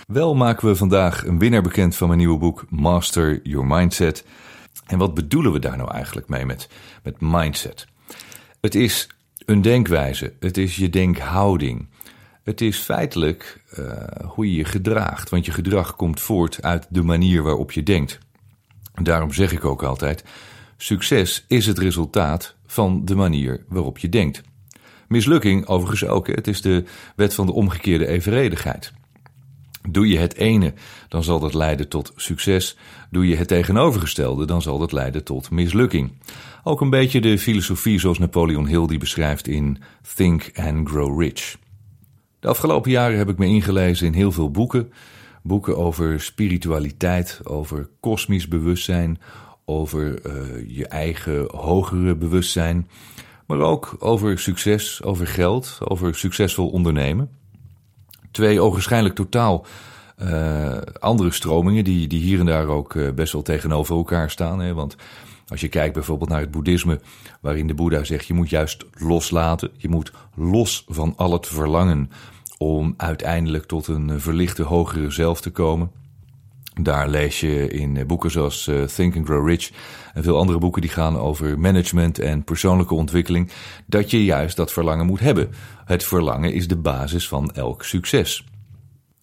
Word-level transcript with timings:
Wel 0.08 0.36
maken 0.36 0.67
we 0.67 0.76
vandaag 0.76 1.26
een 1.26 1.40
winnaar 1.40 1.62
bekend 1.62 1.95
van 1.95 2.08
mijn 2.08 2.20
nieuwe 2.20 2.38
boek 2.38 2.66
Master 2.70 3.40
Your 3.44 3.67
Mindset. 3.67 4.26
En 4.86 4.98
wat 4.98 5.14
bedoelen 5.14 5.52
we 5.52 5.60
daar 5.60 5.78
nou 5.78 5.92
eigenlijk 5.92 6.30
mee 6.30 6.45
met, 6.45 6.70
met 7.04 7.16
mindset? 7.20 7.88
Het 8.62 8.76
is 8.76 9.10
een 9.45 9.62
denkwijze, 9.62 10.34
het 10.40 10.58
is 10.58 10.76
je 10.76 10.90
denkhouding. 10.90 11.88
Het 12.50 12.61
is 12.61 12.78
feitelijk 12.78 13.64
uh, 13.80 13.94
hoe 14.23 14.52
je 14.52 14.55
je 14.55 14.66
gedraagt, 14.66 15.30
want 15.30 15.45
je 15.45 15.52
gedrag 15.52 15.95
komt 15.95 16.19
voort 16.19 16.61
uit 16.61 16.88
de 16.89 17.02
manier 17.02 17.44
waarop 17.44 17.72
je 17.72 17.83
denkt. 17.83 18.19
Daarom 19.02 19.33
zeg 19.33 19.52
ik 19.52 19.66
ook 19.66 19.83
altijd: 19.83 20.23
succes 20.77 21.45
is 21.47 21.66
het 21.66 21.77
resultaat 21.77 22.55
van 22.66 23.05
de 23.05 23.16
manier 23.16 23.64
waarop 23.67 23.97
je 23.97 24.09
denkt. 24.09 24.42
Mislukking 25.08 25.67
overigens 25.67 26.05
ook, 26.05 26.27
het 26.27 26.47
is 26.47 26.61
de 26.61 26.83
wet 27.16 27.33
van 27.33 27.45
de 27.45 27.52
omgekeerde 27.52 28.08
evenredigheid. 28.08 28.94
Doe 29.89 30.08
je 30.08 30.17
het 30.17 30.36
ene, 30.36 30.73
dan 31.08 31.23
zal 31.23 31.39
dat 31.39 31.53
leiden 31.53 31.88
tot 31.88 32.14
succes. 32.16 32.77
Doe 33.11 33.27
je 33.27 33.36
het 33.36 33.47
tegenovergestelde, 33.47 34.45
dan 34.45 34.61
zal 34.61 34.77
dat 34.77 34.92
leiden 34.92 35.23
tot 35.23 35.52
mislukking. 35.52 36.11
Ook 36.64 36.81
een 36.81 36.89
beetje 36.89 37.22
de 37.22 37.38
filosofie 37.38 38.00
zoals 38.00 38.20
Napoleon 38.20 38.67
Hill 38.67 38.88
die 38.88 39.00
beschrijft 39.00 39.47
in 39.47 39.81
Think 40.16 40.52
and 40.55 40.89
Grow 40.89 41.22
Rich. 41.22 41.58
De 42.40 42.48
afgelopen 42.48 42.92
jaren 42.92 43.18
heb 43.18 43.30
ik 43.30 43.38
me 43.38 43.45
ingelezen 43.45 44.08
in 44.08 44.14
heel 44.14 44.32
veel 44.32 44.52
boeken. 44.52 44.92
Boeken 45.42 45.78
over 45.78 46.22
spiritualiteit, 46.22 47.40
over 47.44 47.90
kosmisch 48.00 48.48
bewustzijn, 48.48 49.20
over 49.66 50.26
uh, 50.26 50.78
je 50.78 50.88
eigen 50.88 51.48
hogere 51.56 52.16
bewustzijn. 52.16 52.90
Maar 53.45 53.60
ook 53.60 53.95
over 54.00 54.40
succes, 54.40 55.04
over 55.04 55.28
geld, 55.28 55.77
over 55.80 56.16
succesvol 56.16 56.70
ondernemen. 56.70 57.30
Twee 58.32 58.61
ogenschijnlijk 58.61 59.16
totaal 59.16 59.66
uh, 60.23 60.77
andere 61.00 61.32
stromingen 61.32 61.83
die, 61.83 62.08
die 62.08 62.21
hier 62.21 62.39
en 62.39 62.45
daar 62.45 62.67
ook 62.67 62.94
uh, 62.94 63.11
best 63.11 63.33
wel 63.33 63.42
tegenover 63.42 63.95
elkaar 63.95 64.30
staan. 64.30 64.60
Hè? 64.60 64.73
Want 64.73 64.95
als 65.49 65.61
je 65.61 65.67
kijkt 65.67 65.93
bijvoorbeeld 65.93 66.30
naar 66.30 66.39
het 66.39 66.52
boeddhisme, 66.52 66.99
waarin 67.42 67.67
de 67.67 67.73
Boeddha 67.73 68.04
zegt: 68.04 68.26
je 68.26 68.33
moet 68.33 68.49
juist 68.49 68.86
loslaten. 68.93 69.71
Je 69.77 69.89
moet 69.89 70.11
los 70.36 70.86
van 70.87 71.14
al 71.17 71.32
het 71.32 71.48
verlangen 71.48 72.11
om 72.58 72.93
uiteindelijk 72.98 73.65
tot 73.65 73.88
een 73.88 74.20
verlichte 74.20 74.64
hogere 74.64 75.11
zelf 75.11 75.42
te 75.42 75.49
komen. 75.49 75.92
Daar 76.82 77.09
lees 77.09 77.39
je 77.39 77.67
in 77.67 78.08
boeken 78.08 78.32
zoals 78.32 78.67
uh, 78.67 78.83
Think 78.83 79.15
and 79.15 79.26
Grow 79.26 79.48
Rich 79.48 79.71
en 80.14 80.23
veel 80.23 80.38
andere 80.38 80.58
boeken 80.58 80.82
die 80.82 80.92
gaan 80.92 81.17
over 81.17 81.59
management 81.59 82.20
en 82.20 82.43
persoonlijke 82.43 82.93
ontwikkeling, 82.93 83.52
dat 83.86 84.11
je 84.11 84.26
juist 84.26 84.55
dat 84.55 84.71
verlangen 84.71 85.05
moet 85.05 85.20
hebben. 85.20 85.49
Het 85.86 86.04
verlangen 86.04 86.54
is 86.54 86.67
de 86.67 86.77
basis 86.77 87.27
van 87.27 87.52
elk 87.52 87.83
succes. 87.83 88.45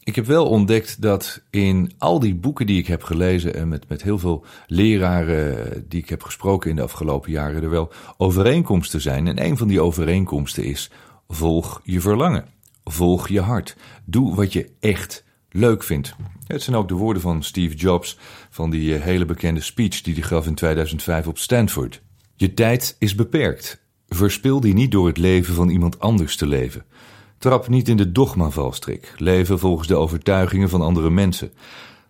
Ik 0.07 0.15
heb 0.15 0.27
wel 0.27 0.47
ontdekt 0.47 1.03
dat 1.03 1.43
in 1.51 1.93
al 1.99 2.21
die 2.21 2.35
boeken 2.35 2.67
die 2.67 2.79
ik 2.79 2.87
heb 2.87 3.03
gelezen 3.03 3.55
en 3.55 3.69
met, 3.69 3.89
met 3.89 4.03
heel 4.03 4.19
veel 4.19 4.45
leraren 4.67 5.85
die 5.89 6.01
ik 6.03 6.09
heb 6.09 6.23
gesproken 6.23 6.71
in 6.71 6.77
de 6.77 6.83
afgelopen 6.83 7.31
jaren 7.31 7.63
er 7.63 7.71
wel 7.71 7.93
overeenkomsten 8.17 9.01
zijn. 9.01 9.27
En 9.27 9.45
een 9.45 9.57
van 9.57 9.69
die 9.69 9.81
overeenkomsten 9.81 10.65
is: 10.65 10.91
volg 11.29 11.81
je 11.85 12.01
verlangen. 12.01 12.45
Volg 12.85 13.29
je 13.29 13.41
hart. 13.41 13.77
Doe 14.05 14.35
wat 14.35 14.53
je 14.53 14.71
echt 14.81 15.25
leuk 15.51 15.83
vindt. 15.83 16.15
Het 16.47 16.63
zijn 16.63 16.77
ook 16.77 16.89
de 16.89 16.95
woorden 16.95 17.23
van 17.23 17.43
Steve 17.43 17.75
Jobs 17.75 18.19
van 18.51 18.71
die 18.71 18.95
eh, 18.95 19.03
hele 19.03 19.25
bekende 19.25 19.61
speech 19.61 20.03
die 20.03 20.15
hij 20.15 20.23
gaf 20.23 20.47
in 20.47 20.55
2005 20.55 21.27
op 21.27 21.39
Stanford. 21.39 22.03
Je 22.37 22.55
tijd 22.55 22.97
is 22.99 23.15
beperkt. 23.15 23.83
Verspil 24.09 24.61
die 24.61 24.75
niet 24.75 24.91
door 24.91 25.07
het 25.07 25.19
leven 25.19 25.55
van 25.55 25.69
iemand 25.69 26.01
anders 26.01 26.37
te 26.37 26.47
leven. 26.47 26.85
Trap 27.39 27.69
niet 27.69 27.89
in 27.89 27.97
de 27.97 28.13
dogmavalstrik. 28.13 29.15
Leven 29.17 29.59
volgens 29.59 29.89
de 29.89 29.97
overtuigingen 29.97 30.69
van 30.69 30.81
andere 30.81 31.11
mensen. 31.11 31.53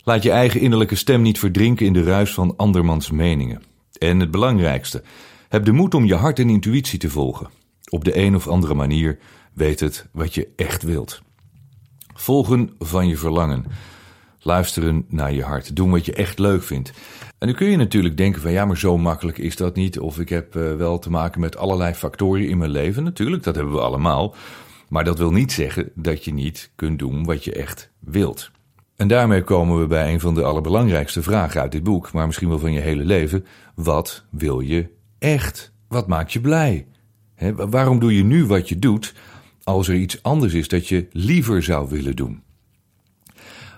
Laat 0.02 0.22
je 0.22 0.30
eigen 0.30 0.60
innerlijke 0.60 0.94
stem 0.94 1.22
niet 1.22 1.38
verdrinken 1.38 1.86
in 1.86 1.92
de 1.92 2.02
ruis 2.02 2.34
van 2.34 2.56
andermans 2.56 3.10
meningen. 3.10 3.62
En 3.98 4.20
het 4.20 4.30
belangrijkste, 4.30 5.02
heb 5.48 5.64
de 5.64 5.72
moed 5.72 5.94
om 5.94 6.04
je 6.04 6.14
hart 6.14 6.38
en 6.38 6.50
intuïtie 6.50 6.98
te 6.98 7.10
volgen. 7.10 7.48
Op 7.88 8.04
de 8.04 8.18
een 8.18 8.34
of 8.34 8.48
andere 8.48 8.74
manier 8.74 9.18
weet 9.52 9.80
het 9.80 10.06
wat 10.12 10.34
je 10.34 10.48
echt 10.56 10.82
wilt. 10.82 11.22
Volgen 12.14 12.70
van 12.78 13.08
je 13.08 13.16
verlangen. 13.16 13.64
Luisteren 14.40 15.04
naar 15.08 15.32
je 15.32 15.42
hart. 15.42 15.76
Doen 15.76 15.90
wat 15.90 16.06
je 16.06 16.12
echt 16.12 16.38
leuk 16.38 16.62
vindt. 16.62 16.92
En 17.38 17.46
nu 17.46 17.54
kun 17.54 17.70
je 17.70 17.76
natuurlijk 17.76 18.16
denken 18.16 18.42
van 18.42 18.52
ja, 18.52 18.64
maar 18.64 18.78
zo 18.78 18.98
makkelijk 18.98 19.38
is 19.38 19.56
dat 19.56 19.74
niet. 19.76 19.98
Of 19.98 20.18
ik 20.18 20.28
heb 20.28 20.54
uh, 20.54 20.74
wel 20.74 20.98
te 20.98 21.10
maken 21.10 21.40
met 21.40 21.56
allerlei 21.56 21.94
factoren 21.94 22.48
in 22.48 22.58
mijn 22.58 22.70
leven. 22.70 23.04
Natuurlijk, 23.04 23.42
dat 23.42 23.54
hebben 23.54 23.74
we 23.74 23.80
allemaal. 23.80 24.34
Maar 24.88 25.04
dat 25.04 25.18
wil 25.18 25.30
niet 25.30 25.52
zeggen 25.52 25.90
dat 25.94 26.24
je 26.24 26.32
niet 26.32 26.70
kunt 26.74 26.98
doen 26.98 27.24
wat 27.24 27.44
je 27.44 27.52
echt 27.52 27.90
wilt. 27.98 28.50
En 28.96 29.08
daarmee 29.08 29.42
komen 29.42 29.80
we 29.80 29.86
bij 29.86 30.12
een 30.12 30.20
van 30.20 30.34
de 30.34 30.42
allerbelangrijkste 30.42 31.22
vragen 31.22 31.60
uit 31.60 31.72
dit 31.72 31.82
boek, 31.82 32.12
maar 32.12 32.26
misschien 32.26 32.48
wel 32.48 32.58
van 32.58 32.72
je 32.72 32.80
hele 32.80 33.04
leven. 33.04 33.46
Wat 33.74 34.24
wil 34.30 34.60
je 34.60 34.88
echt? 35.18 35.72
Wat 35.88 36.06
maakt 36.06 36.32
je 36.32 36.40
blij? 36.40 36.86
Waarom 37.56 37.98
doe 37.98 38.16
je 38.16 38.24
nu 38.24 38.46
wat 38.46 38.68
je 38.68 38.78
doet 38.78 39.14
als 39.64 39.88
er 39.88 39.94
iets 39.94 40.22
anders 40.22 40.54
is 40.54 40.68
dat 40.68 40.88
je 40.88 41.06
liever 41.12 41.62
zou 41.62 41.88
willen 41.88 42.16
doen? 42.16 42.42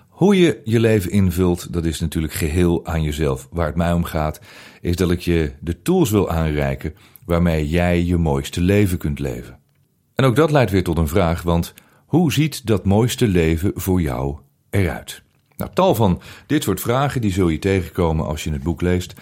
Hoe 0.07 0.37
je 0.37 0.61
je 0.63 0.79
leven 0.79 1.11
invult, 1.11 1.73
dat 1.73 1.85
is 1.85 1.99
natuurlijk 1.99 2.33
geheel 2.33 2.85
aan 2.85 3.03
jezelf. 3.03 3.47
Waar 3.51 3.65
het 3.65 3.75
mij 3.75 3.93
om 3.93 4.03
gaat, 4.03 4.39
is 4.81 4.95
dat 4.95 5.11
ik 5.11 5.19
je 5.19 5.51
de 5.59 5.81
tools 5.81 6.09
wil 6.09 6.29
aanreiken 6.29 6.93
waarmee 7.25 7.69
jij 7.69 8.03
je 8.03 8.17
mooiste 8.17 8.61
leven 8.61 8.97
kunt 8.97 9.19
leven. 9.19 9.58
En 10.19 10.25
ook 10.25 10.35
dat 10.35 10.51
leidt 10.51 10.71
weer 10.71 10.83
tot 10.83 10.97
een 10.97 11.07
vraag, 11.07 11.41
want 11.41 11.73
hoe 12.05 12.33
ziet 12.33 12.65
dat 12.65 12.85
mooiste 12.85 13.27
leven 13.27 13.71
voor 13.75 14.01
jou 14.01 14.37
eruit? 14.69 15.21
Nou, 15.57 15.71
tal 15.73 15.95
van 15.95 16.21
dit 16.47 16.63
soort 16.63 16.81
vragen 16.81 17.21
die 17.21 17.31
zul 17.31 17.49
je 17.49 17.59
tegenkomen 17.59 18.25
als 18.25 18.43
je 18.43 18.51
het 18.51 18.63
boek 18.63 18.81
leest. 18.81 19.13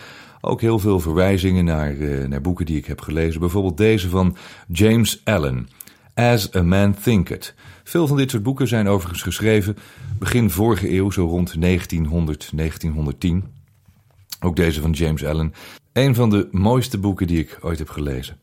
Ook 0.42 0.62
heel 0.62 0.80
veel 0.80 1.00
verwijzingen 1.00 1.66
naar, 1.66 1.94
uh, 1.94 2.28
naar 2.28 2.42
boeken 2.42 2.66
die 2.66 2.78
ik 2.78 2.86
heb 2.86 3.02
gelezen. 3.02 3.40
Bijvoorbeeld 3.40 3.78
deze 3.78 4.10
van 4.10 4.36
James 4.68 5.22
Allen, 5.24 5.68
As 6.14 6.56
a 6.56 6.62
Man 6.62 6.96
Thinketh. 7.04 7.54
Veel 7.84 8.08
van 8.08 8.18
dit 8.18 8.32
soort 8.32 8.44
boeken 8.44 8.68
zijn 8.68 8.88
overigens 8.88 9.22
geschreven 9.22 9.78
begin 10.20 10.50
vorige 10.50 10.92
eeuw, 10.92 11.12
zo 11.12 11.26
rond 11.26 11.62
1900, 11.62 12.50
1910. 12.56 13.44
Ook 14.40 14.56
deze 14.56 14.82
van 14.82 14.92
James 14.92 15.26
Allen. 15.26 15.54
Een 15.94 16.16
van 16.16 16.30
de 16.30 16.48
mooiste 16.52 16.98
boeken 16.98 17.28
die 17.28 17.40
ik 17.40 17.58
ooit 17.62 17.80
heb 17.80 17.90
gelezen. 17.90 18.38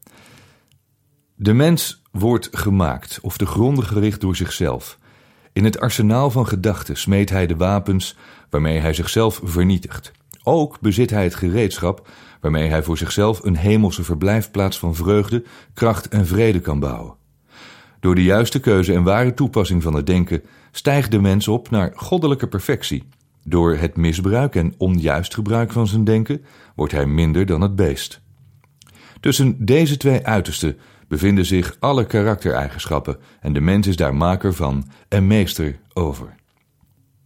De 1.37 1.53
mens 1.53 2.03
wordt 2.11 2.49
gemaakt 2.53 3.19
of 3.23 3.37
de 3.37 3.47
gronden 3.47 3.85
gericht 3.85 4.21
door 4.21 4.37
zichzelf. 4.37 4.99
In 5.53 5.65
het 5.65 5.81
arsenaal 5.81 6.31
van 6.31 6.47
gedachten 6.47 6.97
smeet 6.97 7.31
hij 7.31 7.47
de 7.47 7.57
wapens 7.57 8.17
waarmee 8.51 8.79
hij 8.79 8.95
zichzelf 8.95 9.41
vernietigt. 9.45 10.13
Ook 10.43 10.81
bezit 10.81 11.11
hij 11.11 11.25
het 11.25 11.35
gereedschap 11.35 12.09
waarmee 12.41 12.69
hij 12.69 12.83
voor 12.83 12.99
zichzelf 12.99 13.45
een 13.45 13.57
hemelse 13.57 14.05
verblijfplaats 14.05 14.79
van 14.79 14.95
vreugde, 14.95 15.45
kracht 15.73 16.09
en 16.09 16.27
vrede 16.27 16.61
kan 16.61 16.81
bouwen. 16.81 17.15
Door 18.01 18.15
de 18.15 18.23
juiste 18.23 18.61
keuze 18.61 18.93
en 18.93 19.03
ware 19.03 19.35
toepassing 19.35 19.83
van 19.83 19.95
het 19.95 20.07
denken 20.07 20.43
stijgt 20.71 21.11
de 21.11 21.21
mens 21.21 21.49
op 21.49 21.71
naar 21.71 21.93
goddelijke 21.95 22.49
perfectie. 22.49 23.09
Door 23.45 23.77
het 23.77 23.97
misbruik 23.97 24.55
en 24.55 24.75
onjuist 24.79 25.35
gebruik 25.35 25.73
van 25.73 25.87
zijn 25.87 26.05
denken 26.05 26.45
wordt 26.75 26.93
hij 26.93 27.07
minder 27.07 27.47
dan 27.47 27.61
het 27.61 27.77
beest. 27.77 28.21
Tussen 29.21 29.65
deze 29.65 29.97
twee 29.97 30.27
uitersten 30.27 30.79
bevinden 31.15 31.47
zich 31.47 31.77
alle 31.81 32.07
karaktereigenschappen 32.07 33.17
en 33.41 33.53
de 33.53 33.61
mens 33.61 33.87
is 33.87 33.97
daar 33.97 34.15
maker 34.15 34.55
van 34.55 34.91
en 35.09 35.27
meester 35.27 35.79
over. 35.93 36.27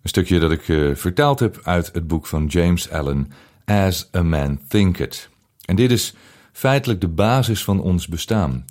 Een 0.02 0.08
stukje 0.08 0.38
dat 0.38 0.50
ik 0.52 0.68
uh, 0.68 0.94
vertaald 0.94 1.40
heb 1.40 1.60
uit 1.62 1.90
het 1.92 2.06
boek 2.06 2.26
van 2.26 2.46
James 2.46 2.90
Allen, 2.90 3.32
As 3.64 4.08
a 4.16 4.22
Man 4.22 4.60
Thinketh. 4.68 5.28
En 5.64 5.76
dit 5.76 5.90
is 5.90 6.14
feitelijk 6.52 7.00
de 7.00 7.08
basis 7.08 7.64
van 7.64 7.80
ons 7.80 8.08
bestaan. 8.08 8.64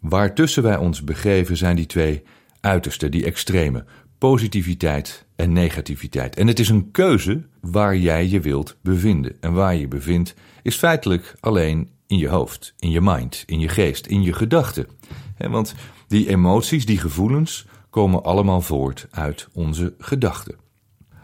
Waartussen 0.00 0.62
wij 0.62 0.76
ons 0.76 1.04
begeven 1.04 1.56
zijn 1.56 1.76
die 1.76 1.86
twee 1.86 2.22
uitersten, 2.60 3.10
die 3.10 3.24
extreme, 3.24 3.84
positiviteit 4.18 5.24
en 5.36 5.52
negativiteit. 5.52 6.36
En 6.36 6.46
het 6.46 6.58
is 6.58 6.68
een 6.68 6.90
keuze 6.90 7.42
waar 7.60 7.96
jij 7.96 8.28
je 8.28 8.40
wilt 8.40 8.76
bevinden. 8.82 9.36
En 9.40 9.52
waar 9.52 9.74
je 9.74 9.88
bevindt 9.88 10.34
is 10.62 10.76
feitelijk 10.76 11.34
alleen 11.40 11.90
in 12.12 12.18
je 12.18 12.28
hoofd, 12.28 12.74
in 12.78 12.90
je 12.90 13.00
mind, 13.00 13.42
in 13.46 13.60
je 13.60 13.68
geest, 13.68 14.06
in 14.06 14.22
je 14.22 14.32
gedachten. 14.32 14.86
Want 15.38 15.74
die 16.08 16.28
emoties, 16.28 16.86
die 16.86 16.98
gevoelens, 16.98 17.66
komen 17.90 18.24
allemaal 18.24 18.60
voort 18.60 19.06
uit 19.10 19.48
onze 19.52 19.94
gedachten. 19.98 20.56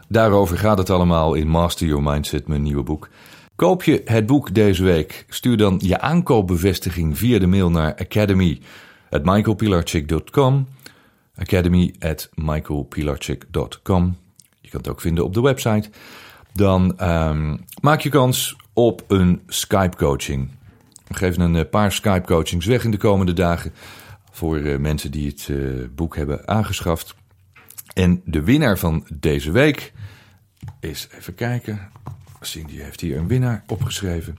Daarover 0.07 0.57
gaat 0.57 0.77
het 0.77 0.89
allemaal 0.89 1.33
in 1.33 1.47
Master 1.47 1.87
Your 1.87 2.03
Mindset, 2.03 2.47
mijn 2.47 2.61
nieuwe 2.61 2.83
boek. 2.83 3.09
Koop 3.55 3.83
je 3.83 4.01
het 4.05 4.25
boek 4.25 4.53
deze 4.53 4.83
week? 4.83 5.25
Stuur 5.27 5.57
dan 5.57 5.79
je 5.83 5.99
aankoopbevestiging 5.99 7.17
via 7.17 7.39
de 7.39 7.47
mail 7.47 7.69
naar 7.69 7.95
academy 7.95 8.61
at 9.09 9.25
michaelpilarchik.com. 9.25 10.67
Academy 11.35 11.95
at 11.99 12.29
michaelpilarchik.com. 12.33 14.17
Je 14.61 14.69
kan 14.69 14.79
het 14.79 14.89
ook 14.89 15.01
vinden 15.01 15.23
op 15.23 15.33
de 15.33 15.41
website. 15.41 15.89
Dan 16.53 16.95
um, 17.01 17.65
maak 17.81 18.01
je 18.01 18.09
kans 18.09 18.55
op 18.73 19.03
een 19.07 19.41
Skype 19.47 19.97
coaching. 19.97 20.57
We 21.09 21.15
geven 21.15 21.41
een 21.41 21.55
eh, 21.55 21.69
paar 21.69 21.91
Skype 21.91 22.25
coachings 22.25 22.65
weg 22.65 22.83
in 22.83 22.91
de 22.91 22.97
komende 22.97 23.33
dagen 23.33 23.73
voor 24.31 24.57
uh, 24.57 24.77
mensen 24.77 25.11
die 25.11 25.27
het 25.27 25.47
uh, 25.47 25.87
boek 25.95 26.15
hebben 26.15 26.47
aangeschaft. 26.47 27.15
En 27.93 28.21
de 28.25 28.43
winnaar 28.43 28.77
van 28.77 29.07
deze 29.13 29.51
week 29.51 29.93
is, 30.79 31.07
even 31.17 31.35
kijken, 31.35 31.91
Cindy 32.41 32.77
heeft 32.77 33.01
hier 33.01 33.17
een 33.17 33.27
winnaar 33.27 33.63
opgeschreven. 33.67 34.37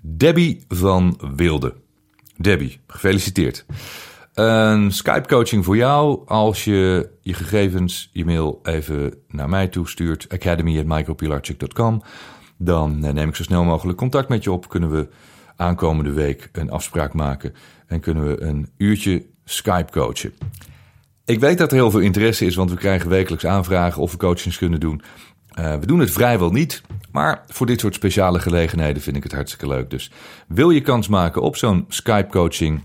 Debbie 0.00 0.64
van 0.68 1.20
Wilde. 1.36 1.74
Debbie, 2.36 2.80
gefeliciteerd. 2.86 3.64
Een 4.34 4.92
Skype 4.92 5.28
coaching 5.28 5.64
voor 5.64 5.76
jou 5.76 6.28
als 6.28 6.64
je 6.64 7.10
je 7.20 7.34
gegevens, 7.34 8.10
je 8.12 8.24
mail 8.24 8.60
even 8.62 9.14
naar 9.28 9.48
mij 9.48 9.68
toestuurt. 9.68 10.26
academy.michaelpilarchik.com 10.28 12.02
Dan 12.56 12.98
neem 12.98 13.28
ik 13.28 13.36
zo 13.36 13.42
snel 13.42 13.64
mogelijk 13.64 13.98
contact 13.98 14.28
met 14.28 14.44
je 14.44 14.52
op. 14.52 14.68
Kunnen 14.68 14.90
we 14.90 15.08
aankomende 15.56 16.12
week 16.12 16.48
een 16.52 16.70
afspraak 16.70 17.12
maken 17.12 17.54
en 17.86 18.00
kunnen 18.00 18.26
we 18.26 18.42
een 18.42 18.68
uurtje 18.76 19.26
Skype 19.44 19.92
coachen. 19.92 20.32
Ik 21.24 21.40
weet 21.40 21.58
dat 21.58 21.70
er 21.70 21.76
heel 21.76 21.90
veel 21.90 22.00
interesse 22.00 22.46
is, 22.46 22.54
want 22.54 22.70
we 22.70 22.76
krijgen 22.76 23.10
wekelijks 23.10 23.46
aanvragen 23.46 24.02
of 24.02 24.10
we 24.10 24.16
coachings 24.16 24.58
kunnen 24.58 24.80
doen. 24.80 25.02
Uh, 25.58 25.74
we 25.74 25.86
doen 25.86 25.98
het 25.98 26.10
vrijwel 26.10 26.50
niet, 26.50 26.82
maar 27.12 27.44
voor 27.48 27.66
dit 27.66 27.80
soort 27.80 27.94
speciale 27.94 28.38
gelegenheden 28.38 29.02
vind 29.02 29.16
ik 29.16 29.22
het 29.22 29.32
hartstikke 29.32 29.68
leuk. 29.68 29.90
Dus 29.90 30.10
wil 30.46 30.70
je 30.70 30.80
kans 30.80 31.08
maken 31.08 31.42
op 31.42 31.56
zo'n 31.56 31.84
Skype 31.88 32.28
coaching? 32.30 32.82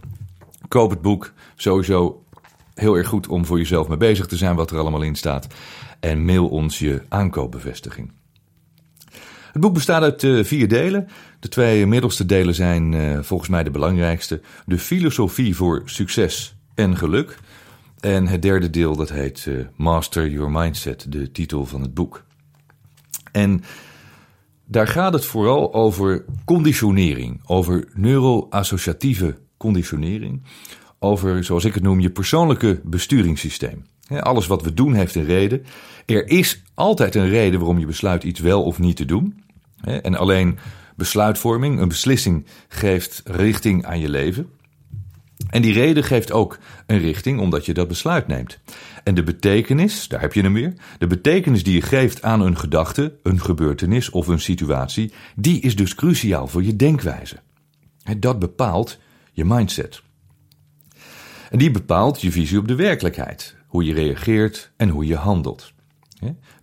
Koop 0.68 0.90
het 0.90 1.02
boek. 1.02 1.34
Sowieso 1.56 2.24
heel 2.74 2.96
erg 2.96 3.08
goed 3.08 3.28
om 3.28 3.46
voor 3.46 3.58
jezelf 3.58 3.88
mee 3.88 3.98
bezig 3.98 4.26
te 4.26 4.38
zijn 4.38 4.56
wat 4.56 4.72
er 4.72 4.78
allemaal 4.78 5.02
in 5.02 5.16
staat. 5.16 5.48
En 6.00 6.26
mail 6.26 6.48
ons 6.48 6.80
je 6.80 7.02
aankoopbevestiging. 7.08 8.12
Het 9.52 9.62
boek 9.62 9.74
bestaat 9.74 10.02
uit 10.02 10.24
uh, 10.24 10.44
vier 10.44 10.68
delen. 10.68 11.08
De 11.40 11.48
twee 11.48 11.86
middelste 11.86 12.26
delen 12.26 12.56
zijn 12.56 12.92
uh, 12.92 13.20
volgens 13.22 13.50
mij 13.50 13.64
de 13.64 13.72
belangrijkste. 13.72 14.42
De 14.66 14.80
filosofie 14.80 15.56
voor 15.56 15.82
succes 15.86 16.56
en 16.76 16.98
geluk. 16.98 17.38
En 18.00 18.28
het 18.28 18.42
derde 18.42 18.70
deel 18.70 18.96
dat 18.96 19.10
heet 19.10 19.46
uh, 19.46 19.66
Master 19.76 20.30
Your 20.30 20.52
Mindset, 20.52 21.06
de 21.12 21.32
titel 21.32 21.66
van 21.66 21.82
het 21.82 21.94
boek. 21.94 22.24
En 23.32 23.64
daar 24.66 24.88
gaat 24.88 25.14
het 25.14 25.26
vooral 25.26 25.74
over 25.74 26.26
conditionering, 26.46 27.42
over 27.46 27.88
neuroassociatieve 27.94 29.38
conditionering, 29.58 30.44
over, 31.00 31.44
zoals 31.44 31.66
ik 31.66 31.74
het 31.74 31.84
noem, 31.84 32.00
je 32.00 32.10
persoonlijke 32.10 32.82
besturingssysteem. 32.84 33.86
Alles 34.10 34.48
wat 34.48 34.62
we 34.62 34.74
doen 34.74 34.94
heeft 34.94 35.16
een 35.16 35.26
reden. 35.26 35.66
Er 36.06 36.28
is 36.28 36.64
altijd 36.74 37.16
een 37.16 37.30
reden 37.30 37.60
waarom 37.60 37.80
je 37.80 37.86
besluit 37.86 38.24
iets 38.24 38.40
wel 38.40 38.64
of 38.64 38.80
niet 38.80 38.96
te 38.96 39.06
doen. 39.06 39.44
En 39.82 40.16
alleen 40.16 40.60
besluitvorming, 40.96 41.80
een 41.80 41.88
beslissing, 41.88 42.46
geeft 42.68 43.22
richting 43.26 43.86
aan 43.86 44.00
je 44.00 44.10
leven. 44.10 44.50
En 45.50 45.62
die 45.62 45.74
reden 45.74 46.04
geeft 46.04 46.32
ook 46.32 46.60
een 46.86 47.00
richting 47.00 47.40
omdat 47.40 47.66
je 47.66 47.74
dat 47.74 47.88
besluit 47.88 48.28
neemt. 48.28 48.60
En 49.04 49.16
de 49.16 49.24
betekenis, 49.24 50.08
daar 50.08 50.22
heb 50.22 50.34
je 50.34 50.42
hem 50.42 50.54
weer, 50.54 50.74
de 50.98 51.08
betekenis 51.08 51.64
die 51.64 51.74
je 51.74 51.82
geeft 51.82 52.22
aan 52.22 52.42
een 52.42 52.58
gedachte, 52.58 53.18
een 53.24 53.42
gebeurtenis 53.42 54.10
of 54.10 54.28
een 54.28 54.40
situatie, 54.40 55.14
die 55.36 55.62
is 55.62 55.76
dus 55.76 55.96
cruciaal 55.96 56.48
voor 56.48 56.64
je 56.64 56.76
denkwijze. 56.76 57.36
Dat 58.18 58.40
bepaalt 58.40 59.00
je 59.32 59.46
mindset. 59.46 60.02
En 61.50 61.58
die 61.58 61.72
bepaalt 61.72 62.22
je 62.22 62.32
visie 62.32 62.58
op 62.58 62.68
de 62.68 62.76
werkelijkheid, 62.76 63.56
hoe 63.70 63.84
je 63.84 63.94
reageert 63.94 64.72
en 64.78 64.90
hoe 64.90 65.06
je 65.06 65.16
handelt. 65.16 65.74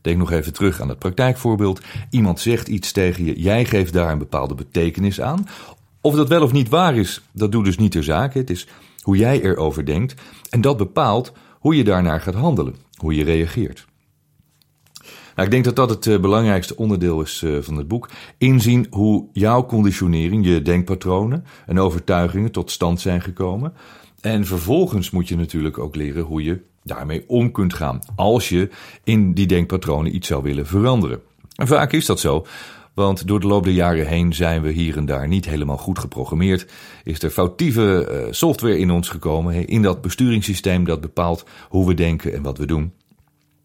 Denk 0.01 0.19
nog 0.19 0.31
even 0.31 0.53
terug 0.53 0.81
aan 0.81 0.89
het 0.89 0.99
praktijkvoorbeeld. 0.99 1.81
Iemand 2.11 2.41
zegt 2.41 2.69
iets 2.69 2.93
tegen 2.93 3.25
je, 3.25 3.41
jij 3.41 3.65
geeft 3.65 3.93
daar 3.93 4.13
een 4.13 4.19
bepaalde 4.19 4.55
betekenis 4.55 5.21
aan. 5.21 5.47
Of 6.01 6.15
dat 6.15 6.29
wel 6.29 6.43
of 6.43 6.53
niet 6.53 6.69
waar 6.69 6.97
is, 6.97 7.23
dat 7.33 7.53
doet 7.53 7.65
dus 7.65 7.79
niet 7.79 7.93
ter 7.93 8.05
zake. 8.05 8.39
Het 8.39 8.51
is 8.51 8.69
hoe 9.01 9.17
jij 9.17 9.43
erover 9.43 9.87
denkt. 9.87 10.15
En 10.51 10.61
dat 10.61 10.77
bepaalt 10.77 11.33
hoe 11.59 11.77
je 11.77 11.85
daarnaar 11.85 12.21
gaat 12.21 12.35
handelen, 12.35 12.75
hoe 12.97 13.15
je 13.15 13.25
reageert. 13.25 13.87
Nou, 15.35 15.49
ik 15.49 15.51
denk 15.51 15.65
dat 15.65 15.77
dat 15.77 15.91
het 15.91 16.07
uh, 16.07 16.21
belangrijkste 16.21 16.77
onderdeel 16.77 17.21
is 17.21 17.43
uh, 17.43 17.63
van 17.63 17.77
het 17.77 17.89
boek. 17.89 18.11
Inzien 18.39 18.87
hoe 18.91 19.29
jouw 19.33 19.67
conditionering, 19.67 20.47
je 20.47 20.63
denkpatronen 20.63 21.45
en 21.67 21.79
overtuigingen 21.79 22.51
tot 22.51 22.71
stand 22.71 23.01
zijn 23.01 23.21
gekomen. 23.21 23.73
En 24.21 24.47
vervolgens 24.47 25.11
moet 25.11 25.29
je 25.29 25.37
natuurlijk 25.37 25.79
ook 25.79 25.97
leren 25.97 26.23
hoe 26.23 26.43
je 26.43 26.61
daarmee 26.87 27.25
om 27.27 27.53
kunt 27.53 27.75
gaan. 27.75 28.01
Als 28.17 28.49
je 28.49 28.69
in 29.05 29.35
die 29.35 29.47
denkpatronen 29.47 30.15
iets 30.15 30.27
zou 30.27 30.43
willen 30.43 30.67
veranderen. 30.67 31.21
En 31.55 31.67
vaak 31.67 31.93
is 31.93 32.07
dat 32.07 32.21
zo. 32.21 32.47
Want 32.95 33.27
door 33.27 33.41
de 33.41 33.47
loop 33.47 33.65
der 33.65 33.73
jaren 33.73 34.07
heen 34.07 34.35
zijn 34.35 34.63
we 34.63 34.71
hier 34.71 34.97
en 34.97 35.07
daar 35.07 35.29
niet 35.29 35.45
helemaal 35.45 35.77
goed 35.77 35.99
geprogrammeerd. 35.99 36.67
Is 37.05 37.23
er 37.23 37.31
foutieve 37.31 38.09
uh, 38.11 38.33
software 38.33 38.79
in 38.79 38.91
ons 38.91 39.09
gekomen, 39.09 39.67
in 39.67 39.83
dat 39.83 40.01
besturingssysteem 40.01 40.85
dat 40.85 41.01
bepaalt 41.01 41.45
hoe 41.69 41.87
we 41.87 41.95
denken 41.95 42.33
en 42.33 42.43
wat 42.43 42.59
we 42.59 42.67
doen. 42.67 42.93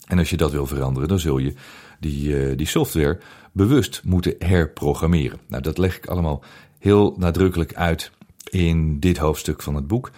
En 0.07 0.17
als 0.17 0.29
je 0.29 0.37
dat 0.37 0.51
wil 0.51 0.67
veranderen, 0.67 1.07
dan 1.07 1.19
zul 1.19 1.37
je 1.37 1.53
die, 1.99 2.27
uh, 2.27 2.57
die 2.57 2.67
software 2.67 3.19
bewust 3.51 4.01
moeten 4.03 4.35
herprogrammeren. 4.39 5.39
Nou, 5.47 5.63
dat 5.63 5.77
leg 5.77 5.97
ik 5.97 6.05
allemaal 6.05 6.43
heel 6.79 7.15
nadrukkelijk 7.17 7.73
uit 7.73 8.11
in 8.49 8.99
dit 8.99 9.17
hoofdstuk 9.17 9.61
van 9.61 9.75
het 9.75 9.87
boek. 9.87 10.11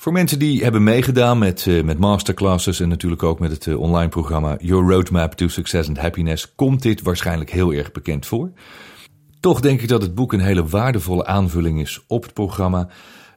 Voor 0.00 0.12
mensen 0.12 0.38
die 0.38 0.62
hebben 0.62 0.82
meegedaan 0.82 1.38
met, 1.38 1.66
uh, 1.66 1.82
met 1.82 1.98
masterclasses 1.98 2.80
en 2.80 2.88
natuurlijk 2.88 3.22
ook 3.22 3.38
met 3.38 3.50
het 3.50 3.66
uh, 3.66 3.80
online 3.80 4.08
programma 4.08 4.56
Your 4.60 4.92
Roadmap 4.92 5.34
to 5.34 5.48
Success 5.48 5.88
and 5.88 5.98
Happiness, 5.98 6.54
komt 6.54 6.82
dit 6.82 7.02
waarschijnlijk 7.02 7.50
heel 7.50 7.72
erg 7.72 7.92
bekend 7.92 8.26
voor. 8.26 8.52
Toch 9.40 9.60
denk 9.60 9.80
ik 9.80 9.88
dat 9.88 10.02
het 10.02 10.14
boek 10.14 10.32
een 10.32 10.40
hele 10.40 10.66
waardevolle 10.66 11.26
aanvulling 11.26 11.80
is 11.80 12.04
op 12.06 12.22
het 12.22 12.32
programma. 12.32 12.88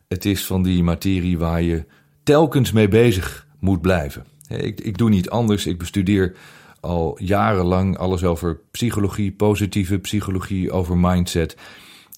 Het 0.08 0.26
is 0.26 0.46
van 0.46 0.64
die 0.64 0.84
materie 0.84 1.38
waar 1.38 1.62
je 1.62 1.86
telkens 2.24 2.72
mee 2.72 2.88
bezig 2.88 3.48
moet 3.60 3.82
blijven. 3.82 4.26
Ik, 4.48 4.82
ik 4.82 4.98
doe 4.98 5.10
niet 5.10 5.30
anders. 5.30 5.66
Ik 5.66 5.78
bestudeer 5.78 6.36
al 6.80 7.18
jarenlang 7.22 7.98
alles 7.98 8.24
over 8.24 8.60
psychologie, 8.72 9.32
positieve 9.32 9.98
psychologie, 9.98 10.72
over 10.72 10.98
mindset. 10.98 11.58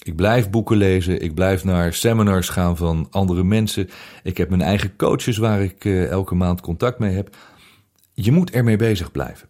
Ik 0.04 0.16
blijf 0.16 0.50
boeken 0.50 0.78
lezen, 0.78 1.22
ik 1.22 1.34
blijf 1.34 1.64
naar 1.64 1.94
seminars 1.94 2.50
gaan 2.50 2.78
van 2.78 3.08
andere 3.12 3.44
mensen. 3.44 3.90
Ik 4.24 4.38
heb 4.38 4.50
mijn 4.50 4.62
eigen 4.62 4.96
coaches 4.96 5.38
waar 5.38 5.62
ik 5.62 5.84
uh, 5.84 6.10
elke 6.10 6.36
maand 6.36 6.62
contact 6.62 7.00
mee 7.00 7.16
heb. 7.16 7.36
Je 8.14 8.32
moet 8.32 8.52
ermee 8.52 8.76
bezig 8.76 9.12
blijven. 9.12 9.48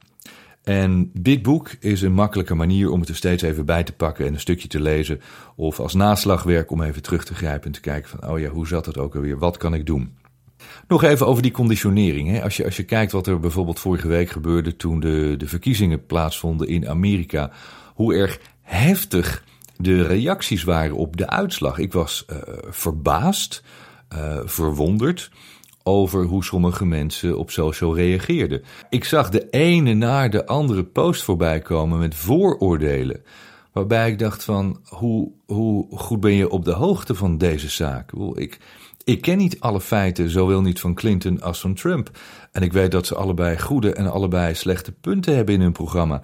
En 0.64 1.10
dit 1.14 1.42
boek 1.42 1.72
is 1.80 2.02
een 2.02 2.14
makkelijke 2.14 2.56
manier 2.56 2.92
om 2.92 3.00
het 3.00 3.10
er 3.10 3.16
steeds 3.16 3.44
even 3.44 3.66
bij 3.66 3.84
te 3.84 3.94
pakken 3.94 4.26
en 4.26 4.34
een 4.34 4.40
stukje 4.40 4.68
te 4.68 4.82
lezen. 4.82 5.22
Of 5.56 5.80
als 5.80 5.94
naslagwerk 5.94 6.72
om 6.72 6.82
even 6.82 7.02
terug 7.02 7.26
te 7.26 7.34
grijpen 7.34 7.66
en 7.66 7.72
te 7.72 7.82
kijken 7.82 8.10
van, 8.10 8.30
oh 8.30 8.40
ja, 8.40 8.50
hoe 8.50 8.68
zat 8.68 8.86
het 8.86 8.98
ook 8.98 9.16
alweer? 9.16 9.38
Wat 9.38 9.58
kan 9.58 9.74
ik 9.74 9.86
doen? 9.86 10.18
Nog 10.88 11.04
even 11.04 11.28
over 11.28 11.44
die 11.44 11.52
conditionering. 11.52 12.30
Hè? 12.30 12.44
Als, 12.44 12.58
je, 12.58 12.66
als 12.66 12.78
je 12.78 12.84
kijkt 12.84 13.12
wat 13.12 13.28
er 13.28 13.40
bijvoorbeeld 13.40 13.80
vorige 13.80 14.08
week 14.08 14.30
gebeurde 14.30 14.76
toen 14.76 15.00
de, 15.00 15.36
de 15.38 15.48
verkiezingen 15.48 16.06
plaatsvonden 16.06 16.68
in 16.68 16.90
Amerika. 16.90 17.52
Hoe 17.94 18.14
erg 18.16 18.40
heftig 18.62 19.44
de 19.78 20.02
reacties 20.02 20.64
waren 20.64 20.96
op 20.96 21.18
de 21.18 21.30
uitslag. 21.30 21.78
Ik 21.78 21.94
was 21.94 22.26
uh, 22.30 22.38
verbaasd, 22.70 23.64
uh, 24.14 24.40
verwonderd 24.46 25.32
over 25.84 26.24
hoe 26.24 26.44
sommige 26.44 26.86
mensen 26.86 27.38
op 27.38 27.52
social 27.52 27.96
reageerden. 27.96 28.62
Ik 28.90 29.04
zag 29.04 29.30
de 29.30 29.50
ene 29.50 29.94
naar 29.94 30.30
de 30.30 30.46
andere 30.46 30.84
post 30.84 31.24
voorbij 31.24 31.60
komen 31.60 32.00
met 32.00 32.16
vooroordelen. 32.16 33.24
Waarbij 33.72 34.12
ik 34.12 34.20
dacht 34.20 34.44
van, 34.44 34.80
hoe, 34.88 35.32
hoe 35.46 35.98
goed 35.98 36.20
ben 36.20 36.34
je 36.34 36.50
op 36.50 36.66
de 36.66 36.72
hoogte 36.72 37.16
van 37.16 37.38
deze 37.38 37.70
zaak? 37.70 38.12
Ik, 38.34 38.60
ik 39.04 39.22
ken 39.22 39.38
niet 39.38 39.60
alle 39.60 39.82
feiten, 39.82 40.30
zowel 40.30 40.62
niet 40.62 40.80
van 40.80 40.94
Clinton 40.94 41.42
als 41.42 41.60
van 41.60 41.74
Trump. 41.74 42.12
En 42.52 42.62
ik 42.62 42.74
weet 42.74 42.92
dat 42.92 43.06
ze 43.06 43.16
allebei 43.16 43.60
goede 43.60 43.94
en 43.94 44.12
allebei 44.12 44.56
slechte 44.56 44.92
punten 44.92 45.36
hebben 45.36 45.56
in 45.56 45.62
hun 45.62 45.72
programma. 45.72 46.22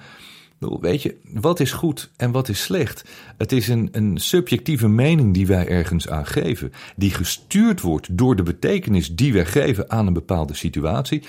Weet 0.60 1.02
je, 1.02 1.16
wat 1.34 1.60
is 1.60 1.72
goed 1.72 2.12
en 2.16 2.32
wat 2.32 2.50
is 2.50 2.62
slecht? 2.62 3.06
Het 3.38 3.52
is 3.52 3.68
een, 3.68 3.90
een 3.92 4.18
subjectieve 4.18 4.88
mening 4.88 5.34
die 5.34 5.48
wij 5.48 5.68
ergens 5.68 6.10
aan 6.10 6.26
geven, 6.26 6.72
die 6.96 7.12
gestuurd 7.12 7.82
wordt 7.82 8.18
door 8.18 8.36
de 8.36 8.44
betekenis 8.44 9.16
die 9.16 9.34
wij 9.34 9.46
geven 9.46 9.90
aan 9.90 10.08
een 10.08 10.14
bepaalde 10.14 10.54
situatie. 10.54 11.24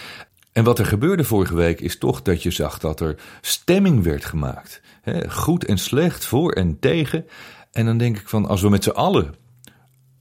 En 0.53 0.65
wat 0.65 0.79
er 0.79 0.87
gebeurde 0.87 1.25
vorige 1.25 1.55
week 1.55 1.81
is 1.81 1.99
toch 1.99 2.23
dat 2.23 2.43
je 2.43 2.51
zag 2.51 2.79
dat 2.79 3.01
er 3.01 3.17
stemming 3.41 4.03
werd 4.03 4.25
gemaakt. 4.25 4.83
goed 5.29 5.65
en 5.65 5.79
slecht, 5.79 6.25
voor 6.25 6.53
en 6.53 6.79
tegen. 6.79 7.27
En 7.73 7.85
dan 7.87 7.99
denk 7.99 8.19
ik 8.19 8.29
van, 8.29 8.47
als 8.47 8.63
we 8.63 8.69
met 8.69 8.85
z'n 8.85 8.91
allen 8.91 9.35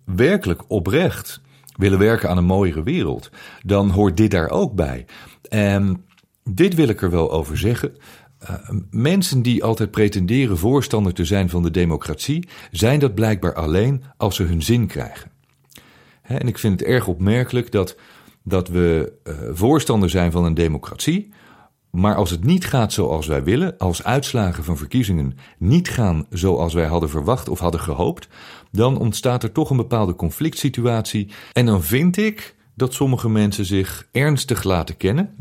werkelijk 0.06 0.64
oprecht 0.68 1.42
willen 1.76 2.00
werken 2.00 2.30
aan 2.30 2.38
een 2.38 2.46
mooiere 2.46 2.84
wereld, 2.84 3.30
dan 3.64 3.90
hoort 3.90 4.18
dit 4.18 4.32
daar 4.32 4.50
ook 4.50 4.76
bij. 4.76 5.06
En 5.50 6.06
dit 6.44 6.76
wil 6.76 6.88
ik 6.88 7.02
er 7.02 7.10
wel 7.10 7.32
over 7.32 7.58
zeggen. 7.58 7.96
Uh, 8.44 8.50
mensen 8.92 9.42
die 9.42 9.64
altijd 9.64 9.92
pretenderen 9.92 10.58
voorstander 10.58 11.14
te 11.14 11.26
zijn 11.26 11.50
van 11.50 11.64
de 11.64 11.72
democratie, 11.72 12.48
zijn 12.72 13.00
dat 13.00 13.16
blijkbaar 13.16 13.54
alleen 13.54 14.04
als 14.18 14.36
ze 14.36 14.44
hun 14.44 14.62
zin 14.62 14.88
krijgen. 14.88 15.32
en 16.22 16.48
ik 16.48 16.58
vind 16.58 16.80
het 16.80 16.90
erg 16.90 17.08
opmerkelijk 17.08 17.72
dat, 17.72 17.96
dat 18.44 18.68
we 18.68 19.14
uh, 19.24 19.34
voorstander 19.52 20.10
zijn 20.10 20.32
van 20.32 20.46
een 20.46 20.54
democratie, 20.54 21.32
maar 21.92 22.16
als 22.16 22.30
het 22.30 22.44
niet 22.44 22.66
gaat 22.66 22.94
zoals 22.94 23.28
wij 23.28 23.44
willen, 23.44 23.78
als 23.78 24.04
uitslagen 24.04 24.64
van 24.64 24.78
verkiezingen 24.78 25.38
niet 25.58 25.90
gaan 25.90 26.26
zoals 26.30 26.74
wij 26.74 26.86
hadden 26.86 27.10
verwacht 27.10 27.50
of 27.50 27.60
hadden 27.60 27.82
gehoopt, 27.82 28.28
dan 28.72 28.98
ontstaat 28.98 29.44
er 29.44 29.52
toch 29.52 29.70
een 29.70 29.78
bepaalde 29.78 30.16
conflict 30.16 30.58
situatie. 30.58 31.32
En 31.54 31.66
dan 31.66 31.84
vind 31.84 32.18
ik 32.18 32.56
dat 32.74 32.94
sommige 32.94 33.30
mensen 33.30 33.66
zich 33.66 34.08
ernstig 34.12 34.64
laten 34.64 34.98
kennen, 34.98 35.36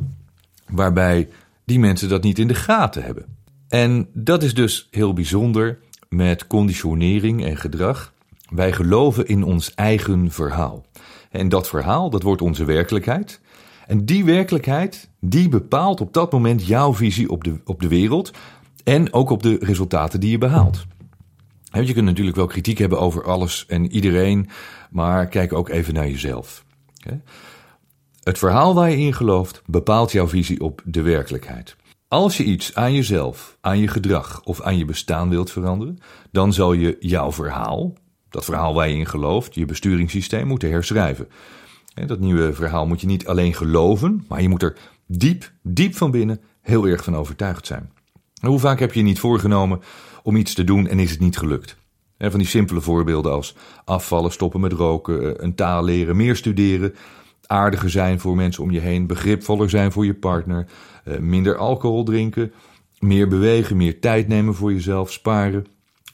waarbij 0.68 1.28
die 1.68 1.78
mensen 1.78 2.08
dat 2.08 2.22
niet 2.22 2.38
in 2.38 2.48
de 2.48 2.54
gaten 2.54 3.02
hebben. 3.02 3.24
En 3.68 4.08
dat 4.12 4.42
is 4.42 4.54
dus 4.54 4.88
heel 4.90 5.12
bijzonder 5.12 5.78
met 6.08 6.46
conditionering 6.46 7.44
en 7.44 7.56
gedrag. 7.56 8.12
Wij 8.48 8.72
geloven 8.72 9.26
in 9.26 9.44
ons 9.44 9.74
eigen 9.74 10.30
verhaal. 10.30 10.86
En 11.30 11.48
dat 11.48 11.68
verhaal, 11.68 12.10
dat 12.10 12.22
wordt 12.22 12.42
onze 12.42 12.64
werkelijkheid. 12.64 13.40
En 13.86 14.04
die 14.04 14.24
werkelijkheid, 14.24 15.10
die 15.20 15.48
bepaalt 15.48 16.00
op 16.00 16.12
dat 16.12 16.32
moment 16.32 16.66
jouw 16.66 16.94
visie 16.94 17.30
op 17.30 17.44
de, 17.44 17.60
op 17.64 17.80
de 17.80 17.88
wereld 17.88 18.30
en 18.84 19.12
ook 19.12 19.30
op 19.30 19.42
de 19.42 19.56
resultaten 19.60 20.20
die 20.20 20.30
je 20.30 20.38
behaalt. 20.38 20.86
Je 21.72 21.92
kunt 21.92 22.06
natuurlijk 22.06 22.36
wel 22.36 22.46
kritiek 22.46 22.78
hebben 22.78 23.00
over 23.00 23.24
alles 23.24 23.66
en 23.66 23.92
iedereen, 23.92 24.48
maar 24.90 25.26
kijk 25.26 25.52
ook 25.52 25.68
even 25.68 25.94
naar 25.94 26.08
jezelf. 26.08 26.64
Het 28.28 28.38
verhaal 28.38 28.74
waar 28.74 28.90
je 28.90 28.96
in 28.96 29.14
gelooft 29.14 29.62
bepaalt 29.66 30.12
jouw 30.12 30.28
visie 30.28 30.60
op 30.60 30.82
de 30.84 31.02
werkelijkheid. 31.02 31.76
Als 32.08 32.36
je 32.36 32.44
iets 32.44 32.74
aan 32.74 32.94
jezelf, 32.94 33.56
aan 33.60 33.78
je 33.78 33.88
gedrag 33.88 34.40
of 34.44 34.60
aan 34.60 34.78
je 34.78 34.84
bestaan 34.84 35.28
wilt 35.28 35.50
veranderen, 35.50 35.98
dan 36.30 36.52
zal 36.52 36.72
je 36.72 36.96
jouw 37.00 37.32
verhaal, 37.32 37.94
dat 38.30 38.44
verhaal 38.44 38.74
waar 38.74 38.88
je 38.88 38.96
in 38.96 39.06
gelooft, 39.06 39.54
je 39.54 39.64
besturingssysteem 39.64 40.46
moeten 40.46 40.70
herschrijven. 40.70 41.28
Dat 42.06 42.18
nieuwe 42.18 42.52
verhaal 42.52 42.86
moet 42.86 43.00
je 43.00 43.06
niet 43.06 43.26
alleen 43.26 43.54
geloven, 43.54 44.24
maar 44.28 44.42
je 44.42 44.48
moet 44.48 44.62
er 44.62 44.76
diep, 45.06 45.52
diep 45.62 45.96
van 45.96 46.10
binnen 46.10 46.40
heel 46.60 46.86
erg 46.86 47.04
van 47.04 47.16
overtuigd 47.16 47.66
zijn. 47.66 47.92
Hoe 48.40 48.58
vaak 48.58 48.78
heb 48.78 48.92
je 48.92 48.98
je 48.98 49.04
niet 49.04 49.20
voorgenomen 49.20 49.80
om 50.22 50.36
iets 50.36 50.54
te 50.54 50.64
doen 50.64 50.86
en 50.86 50.98
is 50.98 51.10
het 51.10 51.20
niet 51.20 51.38
gelukt? 51.38 51.76
Van 52.18 52.38
die 52.38 52.48
simpele 52.48 52.80
voorbeelden 52.80 53.32
als 53.32 53.54
afvallen, 53.84 54.32
stoppen 54.32 54.60
met 54.60 54.72
roken, 54.72 55.22
eh, 55.22 55.44
een 55.44 55.54
taal 55.54 55.84
leren, 55.84 56.16
meer 56.16 56.36
studeren, 56.36 56.94
aardiger 57.48 57.90
zijn 57.90 58.20
voor 58.20 58.36
mensen 58.36 58.62
om 58.62 58.70
je 58.70 58.80
heen, 58.80 59.06
begripvoller 59.06 59.70
zijn 59.70 59.92
voor 59.92 60.06
je 60.06 60.14
partner, 60.14 60.66
eh, 61.04 61.18
minder 61.18 61.56
alcohol 61.56 62.04
drinken, 62.04 62.52
meer 62.98 63.28
bewegen, 63.28 63.76
meer 63.76 64.00
tijd 64.00 64.28
nemen 64.28 64.54
voor 64.54 64.72
jezelf, 64.72 65.12
sparen, 65.12 65.66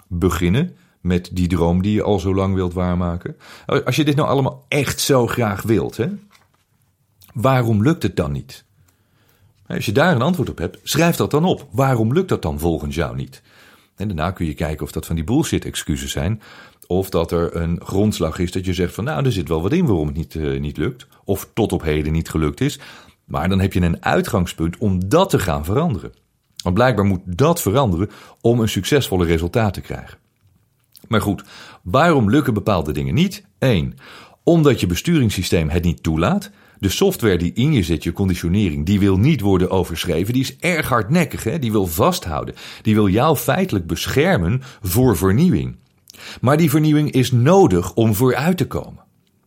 beginnen 0.09 0.77
met 1.01 1.31
die 1.33 1.49
droom 1.49 1.83
die 1.83 1.95
je 1.95 2.03
al 2.03 2.19
zo 2.21 2.35
lang 2.35 2.55
wilt 2.55 2.73
waarmaken. 2.73 3.37
Als 3.85 3.97
je 3.97 4.05
dit 4.05 4.17
nou 4.17 4.29
allemaal 4.29 4.65
echt 4.69 5.01
zo 5.01 5.27
graag 5.27 5.63
wilt, 5.63 5.97
hè, 5.97 6.09
waarom 7.35 7.83
lukt 7.83 8.03
het 8.03 8.17
dan 8.17 8.33
niet? 8.33 8.65
Als 9.67 9.87
je 9.87 9.93
daar 9.93 10.15
een 10.15 10.23
antwoord 10.23 10.51
op 10.51 10.59
hebt, 10.59 10.79
schrijf 10.83 11.17
dat 11.17 11.31
dan 11.31 11.45
op. 11.45 11.69
Waarom 11.71 12.13
lukt 12.13 12.29
dat 12.29 12.43
dan 12.43 12.59
volgens 12.59 12.95
jou 12.95 13.17
niet? 13.17 13.43
En 13.97 14.07
daarna 14.07 14.31
kun 14.31 14.47
je 14.47 14.55
kijken 14.55 14.85
of 14.85 14.93
dat 14.93 15.07
van 15.07 15.15
die 15.15 15.25
bullshit 15.25 15.65
excuses 15.65 16.11
zijn. 16.11 16.43
Of 16.87 17.11
dat 17.11 17.31
er 17.31 17.57
een 17.57 17.81
grondslag 17.85 18.39
is 18.39 18.53
dat 18.53 18.65
je 18.65 18.73
zegt 18.73 18.95
van 18.95 19.05
nou, 19.05 19.25
er 19.25 19.33
zit 19.33 19.49
wel 19.49 19.63
wat 19.63 19.73
in 19.73 19.87
waarom 19.87 20.07
het 20.07 20.17
niet, 20.17 20.35
uh, 20.35 20.61
niet 20.61 20.77
lukt. 20.77 21.07
Of 21.25 21.49
tot 21.55 21.73
op 21.73 21.83
heden 21.83 22.13
niet 22.13 22.29
gelukt 22.29 22.61
is. 22.61 22.79
Maar 23.25 23.49
dan 23.49 23.61
heb 23.61 23.73
je 23.73 23.81
een 23.81 24.05
uitgangspunt 24.05 24.79
om 24.79 25.09
dat 25.09 25.31
te 25.31 25.39
gaan 25.39 25.65
veranderen. 25.65 26.13
Want 26.63 26.75
blijkbaar 26.75 27.05
moet 27.05 27.21
dat 27.25 27.61
veranderen 27.61 28.11
om 28.41 28.61
een 28.61 28.69
succesvolle 28.69 29.27
resultaat 29.27 29.75
te 29.75 29.81
krijgen. 29.81 30.19
Maar 31.09 31.21
goed, 31.21 31.45
waarom 31.83 32.31
lukken 32.31 32.55
bepaalde 32.55 32.93
dingen 32.93 33.15
niet? 33.15 33.45
1. 33.59 33.95
Omdat 34.43 34.81
je 34.81 34.87
besturingssysteem 34.87 35.69
het 35.69 35.85
niet 35.85 36.03
toelaat. 36.03 36.51
De 36.79 36.89
software 36.89 37.39
die 37.39 37.53
in 37.53 37.73
je 37.73 37.83
zit, 37.83 38.03
je 38.03 38.13
conditionering, 38.13 38.87
die 38.87 38.99
wil 38.99 39.17
niet 39.17 39.41
worden 39.41 39.71
overschreven. 39.71 40.33
Die 40.33 40.43
is 40.43 40.57
erg 40.57 40.89
hardnekkig, 40.89 41.45
hè? 41.45 41.59
die 41.59 41.73
wil 41.73 41.87
vasthouden. 41.87 42.55
Die 42.83 42.95
wil 42.95 43.09
jou 43.09 43.37
feitelijk 43.37 43.87
beschermen 43.87 44.63
voor 44.83 45.17
vernieuwing. 45.17 45.77
Maar 46.41 46.57
die 46.57 46.71
vernieuwing 46.71 47.11
is 47.11 47.33
nodig 47.33 47.95
om 47.95 48.15
vooruit 48.15 48.57
te 48.57 48.67
komen. 48.67 49.03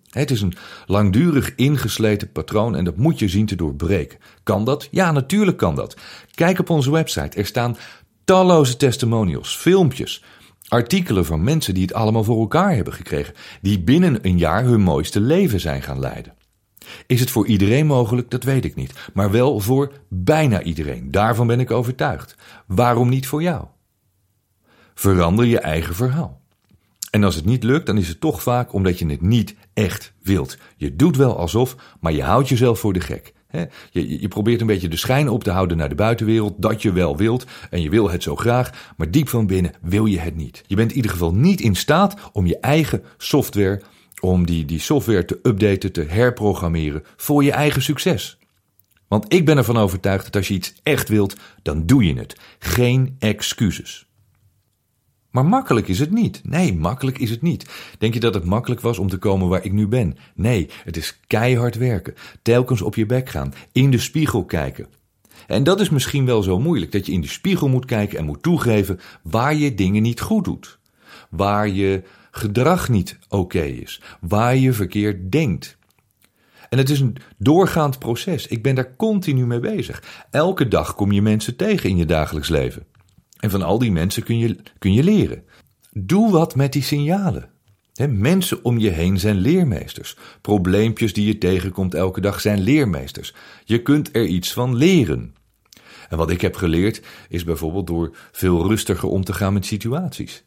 Het 0.10 0.31
is 0.31 0.41
een 0.41 0.53
langdurig 0.86 1.55
ingesleten 1.55 2.31
patroon 2.31 2.75
en 2.75 2.84
dat 2.84 2.98
moet 2.98 3.19
je 3.19 3.27
zien 3.27 3.46
te 3.46 3.55
doorbreken. 3.55 4.19
Kan 4.43 4.65
dat? 4.65 4.88
Ja, 4.91 5.12
natuurlijk 5.12 5.57
kan 5.57 5.75
dat. 5.75 5.98
Kijk 6.34 6.60
op 6.60 6.69
onze 6.69 6.91
website. 6.91 7.38
Er 7.38 7.46
staan 7.46 7.77
talloze 8.25 8.77
testimonials, 8.77 9.55
filmpjes, 9.55 10.24
artikelen 10.67 11.25
van 11.25 11.43
mensen 11.43 11.74
die 11.74 11.84
het 11.84 11.93
allemaal 11.93 12.24
voor 12.24 12.39
elkaar 12.39 12.75
hebben 12.75 12.93
gekregen, 12.93 13.34
die 13.62 13.79
binnen 13.79 14.19
een 14.22 14.38
jaar 14.38 14.63
hun 14.63 14.81
mooiste 14.81 15.19
leven 15.19 15.60
zijn 15.60 15.81
gaan 15.81 16.00
leiden. 16.00 16.34
Is 17.07 17.19
het 17.19 17.29
voor 17.29 17.48
iedereen 17.48 17.86
mogelijk? 17.86 18.29
Dat 18.29 18.43
weet 18.43 18.65
ik 18.65 18.75
niet. 18.75 18.93
Maar 19.13 19.31
wel 19.31 19.60
voor 19.60 19.91
bijna 20.10 20.62
iedereen. 20.62 21.12
Daarvan 21.12 21.48
ben 21.48 21.60
ik 21.60 21.72
overtuigd. 21.72 22.36
Waarom 22.65 23.10
niet 23.10 23.27
voor 23.27 23.41
jou? 23.41 23.65
Verander 24.93 25.46
je 25.46 25.60
eigen 25.60 25.96
verhaal. 25.96 26.41
En 27.12 27.24
als 27.24 27.36
het 27.36 27.46
niet 27.46 27.64
lukt, 27.64 27.86
dan 27.86 27.98
is 27.98 28.08
het 28.08 28.20
toch 28.20 28.44
vaak 28.44 28.74
omdat 28.74 29.00
je 29.00 29.06
het 29.06 29.22
niet 29.22 29.56
echt 29.74 30.14
wilt. 30.22 30.58
Je 30.78 30.96
doet 30.96 31.18
wel 31.18 31.38
alsof, 31.38 31.76
maar 32.00 32.14
je 32.14 32.24
houdt 32.24 32.50
jezelf 32.50 32.80
voor 32.80 32.94
de 32.94 33.00
gek. 33.00 33.34
Je, 33.92 34.22
je, 34.22 34.28
probeert 34.28 34.62
een 34.62 34.68
beetje 34.68 34.88
de 34.88 34.98
schijn 34.98 35.30
op 35.30 35.44
te 35.44 35.52
houden 35.52 35.78
naar 35.78 35.90
de 35.90 35.96
buitenwereld 35.96 36.54
dat 36.58 36.82
je 36.82 36.92
wel 36.92 37.18
wilt 37.18 37.46
en 37.70 37.82
je 37.82 37.90
wil 37.90 38.10
het 38.10 38.24
zo 38.24 38.36
graag, 38.36 38.94
maar 38.98 39.12
diep 39.12 39.30
van 39.30 39.48
binnen 39.48 39.72
wil 39.82 40.06
je 40.06 40.20
het 40.20 40.36
niet. 40.36 40.64
Je 40.68 40.76
bent 40.76 40.90
in 40.90 40.96
ieder 40.96 41.12
geval 41.12 41.34
niet 41.34 41.62
in 41.62 41.76
staat 41.76 42.16
om 42.32 42.46
je 42.46 42.60
eigen 42.60 43.04
software, 43.18 43.82
om 44.20 44.46
die, 44.46 44.66
die 44.66 44.80
software 44.80 45.26
te 45.26 45.40
updaten, 45.44 45.92
te 45.92 46.06
herprogrammeren 46.08 47.04
voor 47.16 47.44
je 47.44 47.52
eigen 47.52 47.82
succes. 47.82 48.38
Want 49.08 49.34
ik 49.34 49.46
ben 49.46 49.58
ervan 49.58 49.78
overtuigd 49.78 50.24
dat 50.24 50.36
als 50.36 50.48
je 50.48 50.54
iets 50.54 50.74
echt 50.84 51.10
wilt, 51.10 51.36
dan 51.62 51.86
doe 51.86 52.04
je 52.06 52.14
het. 52.14 52.36
Geen 52.60 53.16
excuses. 53.20 54.07
Maar 55.29 55.46
makkelijk 55.46 55.88
is 55.88 56.00
het 56.00 56.12
niet. 56.12 56.41
Nee, 56.43 56.75
makkelijk 56.75 57.17
is 57.17 57.29
het 57.29 57.41
niet. 57.41 57.69
Denk 57.98 58.13
je 58.13 58.19
dat 58.19 58.34
het 58.34 58.46
makkelijk 58.46 58.81
was 58.81 59.00
om 59.00 59.10
te 59.10 59.17
komen 59.17 59.48
waar 59.48 59.65
ik 59.65 59.72
nu 59.72 59.88
ben? 59.88 60.17
Nee, 60.36 60.69
het 60.84 60.98
is 60.98 61.19
keihard 61.27 61.75
werken. 61.75 62.13
Telkens 62.41 62.81
op 62.81 62.96
je 62.96 63.05
bek 63.05 63.29
gaan. 63.29 63.53
In 63.72 63.91
de 63.91 63.98
spiegel 63.98 64.46
kijken. 64.46 64.88
En 65.48 65.63
dat 65.63 65.79
is 65.79 65.89
misschien 65.89 66.25
wel 66.25 66.43
zo 66.43 66.60
moeilijk, 66.60 66.91
dat 66.91 67.05
je 67.05 67.12
in 67.12 67.22
de 67.22 67.27
spiegel 67.27 67.69
moet 67.69 67.86
kijken 67.86 68.17
en 68.17 68.25
moet 68.25 68.43
toegeven 68.43 69.00
waar 69.22 69.55
je 69.55 69.74
dingen 69.74 70.01
niet 70.01 70.22
goed 70.22 70.43
doet. 70.43 70.79
Waar 71.29 71.67
je 71.67 72.03
gedrag 72.31 72.89
niet 72.89 73.17
oké 73.29 73.62
is. 73.62 74.01
Waar 74.19 74.55
je 74.55 74.74
verkeerd 74.74 75.31
denkt. 75.31 75.77
En 76.69 76.77
het 76.77 76.89
is 76.89 77.00
een 77.00 77.17
doorgaand 77.38 78.00
proces. 78.00 78.48
Ik 78.48 78.63
ben 78.63 78.75
daar 78.75 78.96
continu 78.96 79.46
mee 79.46 79.60
bezig. 79.60 80.03
Elke 80.31 80.67
dag 80.67 80.96
kom 80.96 81.12
je 81.12 81.22
mensen 81.22 81.55
tegen 81.55 81.89
in 81.89 81.98
je 81.98 82.05
dagelijks 82.05 82.50
leven. 82.50 82.86
En 83.39 83.50
van 83.50 83.62
al 83.62 83.79
die 83.79 83.91
mensen 83.91 84.24
kun 84.24 84.38
je, 84.38 84.58
kun 84.77 84.94
je 84.94 85.03
leren. 85.03 85.44
Doe 85.91 86.32
wat 86.32 86.56
met 86.56 86.74
die 86.74 86.82
signalen. 86.82 87.50
mensen 88.10 88.63
om 88.63 88.77
je 88.77 88.89
heen 88.89 89.20
zijn 89.20 89.36
leermeesters. 89.38 90.17
Probleempjes 90.41 91.13
die 91.13 91.27
je 91.27 91.38
tegenkomt 91.38 91.94
elke 91.94 92.22
dag 92.22 92.41
zijn 92.41 92.60
leermeesters. 92.60 93.34
Je 93.63 93.82
kunt 93.82 94.15
er 94.15 94.25
iets 94.25 94.53
van 94.53 94.75
leren. 94.75 95.36
En 96.10 96.17
wat 96.17 96.29
ik 96.29 96.41
heb 96.41 96.56
geleerd 96.56 97.01
is 97.29 97.44
bijvoorbeeld 97.44 97.88
door 97.88 98.15
veel 98.32 98.67
rustiger 98.67 99.10
om 99.10 99.24
te 99.24 99.34
gaan 99.34 99.53
met 99.53 99.65
situaties. 99.65 100.44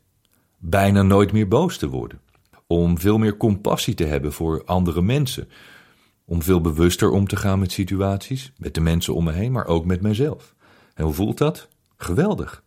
Bijna 0.59 1.02
nooit 1.02 1.32
meer 1.32 1.49
boos 1.49 1.76
te 1.76 1.88
worden. 1.88 2.20
Om 2.66 2.99
veel 2.99 3.18
meer 3.18 3.37
compassie 3.37 3.94
te 3.94 4.04
hebben 4.04 4.32
voor 4.32 4.64
andere 4.64 5.02
mensen. 5.02 5.49
om 6.25 6.42
veel 6.42 6.61
bewuster 6.61 7.11
om 7.11 7.26
te 7.26 7.37
gaan 7.37 7.59
met 7.59 7.73
situaties, 7.73 8.52
met 8.56 8.75
de 8.75 8.80
mensen 8.80 9.14
om 9.14 9.25
me 9.25 9.32
heen, 9.32 9.52
maar 9.52 9.66
ook 9.66 9.85
met 9.85 10.00
mezelf. 10.00 10.54
En 10.94 11.04
hoe 11.04 11.14
voelt 11.14 11.38
dat? 11.38 11.68
Geweldig. 11.97 12.62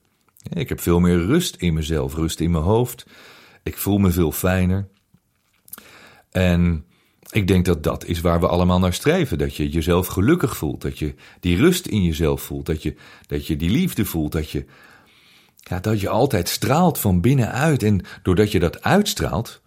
Ik 0.49 0.69
heb 0.69 0.79
veel 0.79 0.99
meer 0.99 1.25
rust 1.25 1.55
in 1.55 1.73
mezelf, 1.73 2.15
rust 2.15 2.39
in 2.39 2.51
mijn 2.51 2.63
hoofd. 2.63 3.05
Ik 3.63 3.77
voel 3.77 3.97
me 3.97 4.11
veel 4.11 4.31
fijner. 4.31 4.87
En 6.31 6.85
ik 7.29 7.47
denk 7.47 7.65
dat 7.65 7.83
dat 7.83 8.05
is 8.05 8.21
waar 8.21 8.39
we 8.39 8.47
allemaal 8.47 8.79
naar 8.79 8.93
streven. 8.93 9.37
Dat 9.37 9.55
je 9.55 9.69
jezelf 9.69 10.07
gelukkig 10.07 10.57
voelt. 10.57 10.81
Dat 10.81 10.99
je 10.99 11.15
die 11.39 11.57
rust 11.57 11.85
in 11.85 12.03
jezelf 12.03 12.41
voelt. 12.41 12.65
Dat 12.65 12.83
je, 12.83 12.95
dat 13.27 13.47
je 13.47 13.55
die 13.55 13.69
liefde 13.69 14.05
voelt. 14.05 14.31
Dat 14.31 14.49
je, 14.49 14.65
ja, 15.55 15.79
dat 15.79 16.01
je 16.01 16.09
altijd 16.09 16.49
straalt 16.49 16.99
van 16.99 17.21
binnenuit. 17.21 17.83
En 17.83 18.05
doordat 18.23 18.51
je 18.51 18.59
dat 18.59 18.81
uitstraalt, 18.81 19.61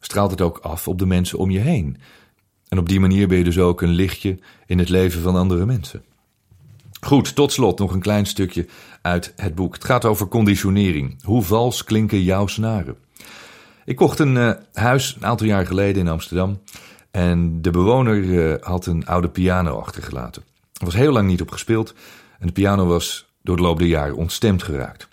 straalt 0.00 0.30
het 0.30 0.40
ook 0.40 0.58
af 0.58 0.88
op 0.88 0.98
de 0.98 1.06
mensen 1.06 1.38
om 1.38 1.50
je 1.50 1.60
heen. 1.60 1.96
En 2.68 2.78
op 2.78 2.88
die 2.88 3.00
manier 3.00 3.28
ben 3.28 3.38
je 3.38 3.44
dus 3.44 3.58
ook 3.58 3.82
een 3.82 3.92
lichtje 3.92 4.38
in 4.66 4.78
het 4.78 4.88
leven 4.88 5.22
van 5.22 5.36
andere 5.36 5.66
mensen. 5.66 6.04
Goed, 7.00 7.34
tot 7.34 7.52
slot 7.52 7.78
nog 7.78 7.92
een 7.92 8.00
klein 8.00 8.26
stukje 8.26 8.66
uit 9.02 9.32
het 9.36 9.54
boek. 9.54 9.74
Het 9.74 9.84
gaat 9.84 10.04
over 10.04 10.28
conditionering. 10.28 11.22
Hoe 11.22 11.42
vals 11.42 11.84
klinken 11.84 12.22
jouw 12.22 12.46
snaren? 12.46 12.96
Ik 13.84 13.96
kocht 13.96 14.18
een 14.18 14.34
uh, 14.34 14.52
huis 14.72 15.16
een 15.16 15.26
aantal 15.26 15.46
jaar 15.46 15.66
geleden 15.66 16.02
in 16.02 16.08
Amsterdam. 16.08 16.60
En 17.10 17.62
de 17.62 17.70
bewoner 17.70 18.16
uh, 18.16 18.54
had 18.60 18.86
een 18.86 19.06
oude 19.06 19.28
piano 19.28 19.78
achtergelaten. 19.78 20.42
Er 20.72 20.84
was 20.84 20.94
heel 20.94 21.12
lang 21.12 21.28
niet 21.28 21.40
op 21.40 21.50
gespeeld. 21.50 21.94
En 22.38 22.46
de 22.46 22.52
piano 22.52 22.86
was 22.86 23.26
door 23.42 23.56
de 23.56 23.62
loop 23.62 23.78
der 23.78 23.88
jaren 23.88 24.16
ontstemd 24.16 24.62
geraakt. 24.62 25.08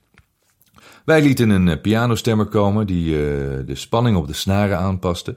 Wij 1.06 1.22
lieten 1.22 1.50
een 1.50 1.68
uh, 1.68 1.82
pianostemmer 1.82 2.46
komen 2.46 2.88
die 2.88 3.12
de 3.66 3.76
spanning 3.76 4.18
op 4.18 4.28
de 4.28 4.34
snaren 4.34 4.78
aanpaste. 4.78 5.36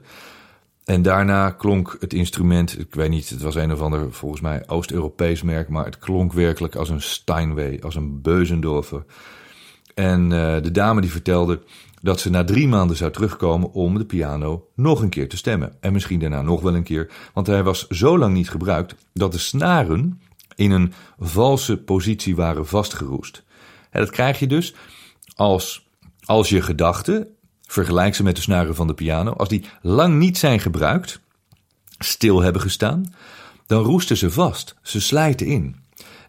En 0.89 1.01
daarna 1.01 1.49
klonk 1.49 1.97
het 1.99 2.13
instrument, 2.13 2.79
ik 2.79 2.95
weet 2.95 3.09
niet, 3.09 3.29
het 3.29 3.41
was 3.41 3.55
een 3.55 3.71
of 3.71 3.81
ander 3.81 4.13
volgens 4.13 4.41
mij 4.41 4.63
Oost-Europees 4.67 5.41
merk, 5.41 5.69
maar 5.69 5.85
het 5.85 5.99
klonk 5.99 6.33
werkelijk 6.33 6.75
als 6.75 6.89
een 6.89 7.01
Steinway, 7.01 7.79
als 7.81 7.95
een 7.95 8.21
Beuzendorfer. 8.21 9.05
En 9.95 10.29
de 10.29 10.71
dame 10.71 11.01
die 11.01 11.11
vertelde 11.11 11.61
dat 12.01 12.19
ze 12.19 12.29
na 12.29 12.43
drie 12.43 12.67
maanden 12.67 12.97
zou 12.97 13.11
terugkomen 13.11 13.71
om 13.71 13.97
de 13.97 14.05
piano 14.05 14.67
nog 14.75 15.01
een 15.01 15.09
keer 15.09 15.29
te 15.29 15.37
stemmen. 15.37 15.73
En 15.79 15.93
misschien 15.93 16.19
daarna 16.19 16.41
nog 16.41 16.61
wel 16.61 16.75
een 16.75 16.83
keer, 16.83 17.11
want 17.33 17.47
hij 17.47 17.63
was 17.63 17.87
zo 17.87 18.17
lang 18.17 18.33
niet 18.33 18.49
gebruikt 18.49 18.95
dat 19.13 19.31
de 19.31 19.37
snaren 19.37 20.21
in 20.55 20.71
een 20.71 20.93
valse 21.19 21.77
positie 21.77 22.35
waren 22.35 22.67
vastgeroest. 22.67 23.43
En 23.89 23.99
dat 23.99 24.09
krijg 24.09 24.39
je 24.39 24.47
dus 24.47 24.75
als, 25.35 25.89
als 26.25 26.49
je 26.49 26.61
gedachten, 26.61 27.27
vergelijk 27.71 28.15
ze 28.15 28.23
met 28.23 28.35
de 28.35 28.41
snaren 28.41 28.75
van 28.75 28.87
de 28.87 28.93
piano, 28.93 29.31
als 29.31 29.49
die 29.49 29.65
lang 29.81 30.17
niet 30.17 30.37
zijn 30.37 30.59
gebruikt, 30.59 31.19
stil 31.97 32.41
hebben 32.41 32.61
gestaan, 32.61 33.13
dan 33.67 33.83
roesten 33.83 34.17
ze 34.17 34.31
vast, 34.31 34.75
ze 34.81 35.01
slijten 35.01 35.47
in. 35.47 35.75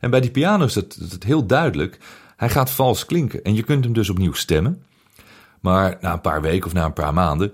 En 0.00 0.10
bij 0.10 0.20
die 0.20 0.30
piano 0.30 0.64
is 0.64 0.72
dat, 0.72 0.98
heel 1.18 1.46
duidelijk. 1.46 1.98
Hij 2.36 2.48
gaat 2.50 2.70
vals 2.70 3.06
klinken 3.06 3.42
en 3.42 3.54
je 3.54 3.62
kunt 3.62 3.84
hem 3.84 3.92
dus 3.92 4.10
opnieuw 4.10 4.32
stemmen. 4.32 4.82
Maar 5.60 5.98
na 6.00 6.12
een 6.12 6.20
paar 6.20 6.42
weken 6.42 6.66
of 6.66 6.72
na 6.72 6.84
een 6.84 6.92
paar 6.92 7.14
maanden 7.14 7.52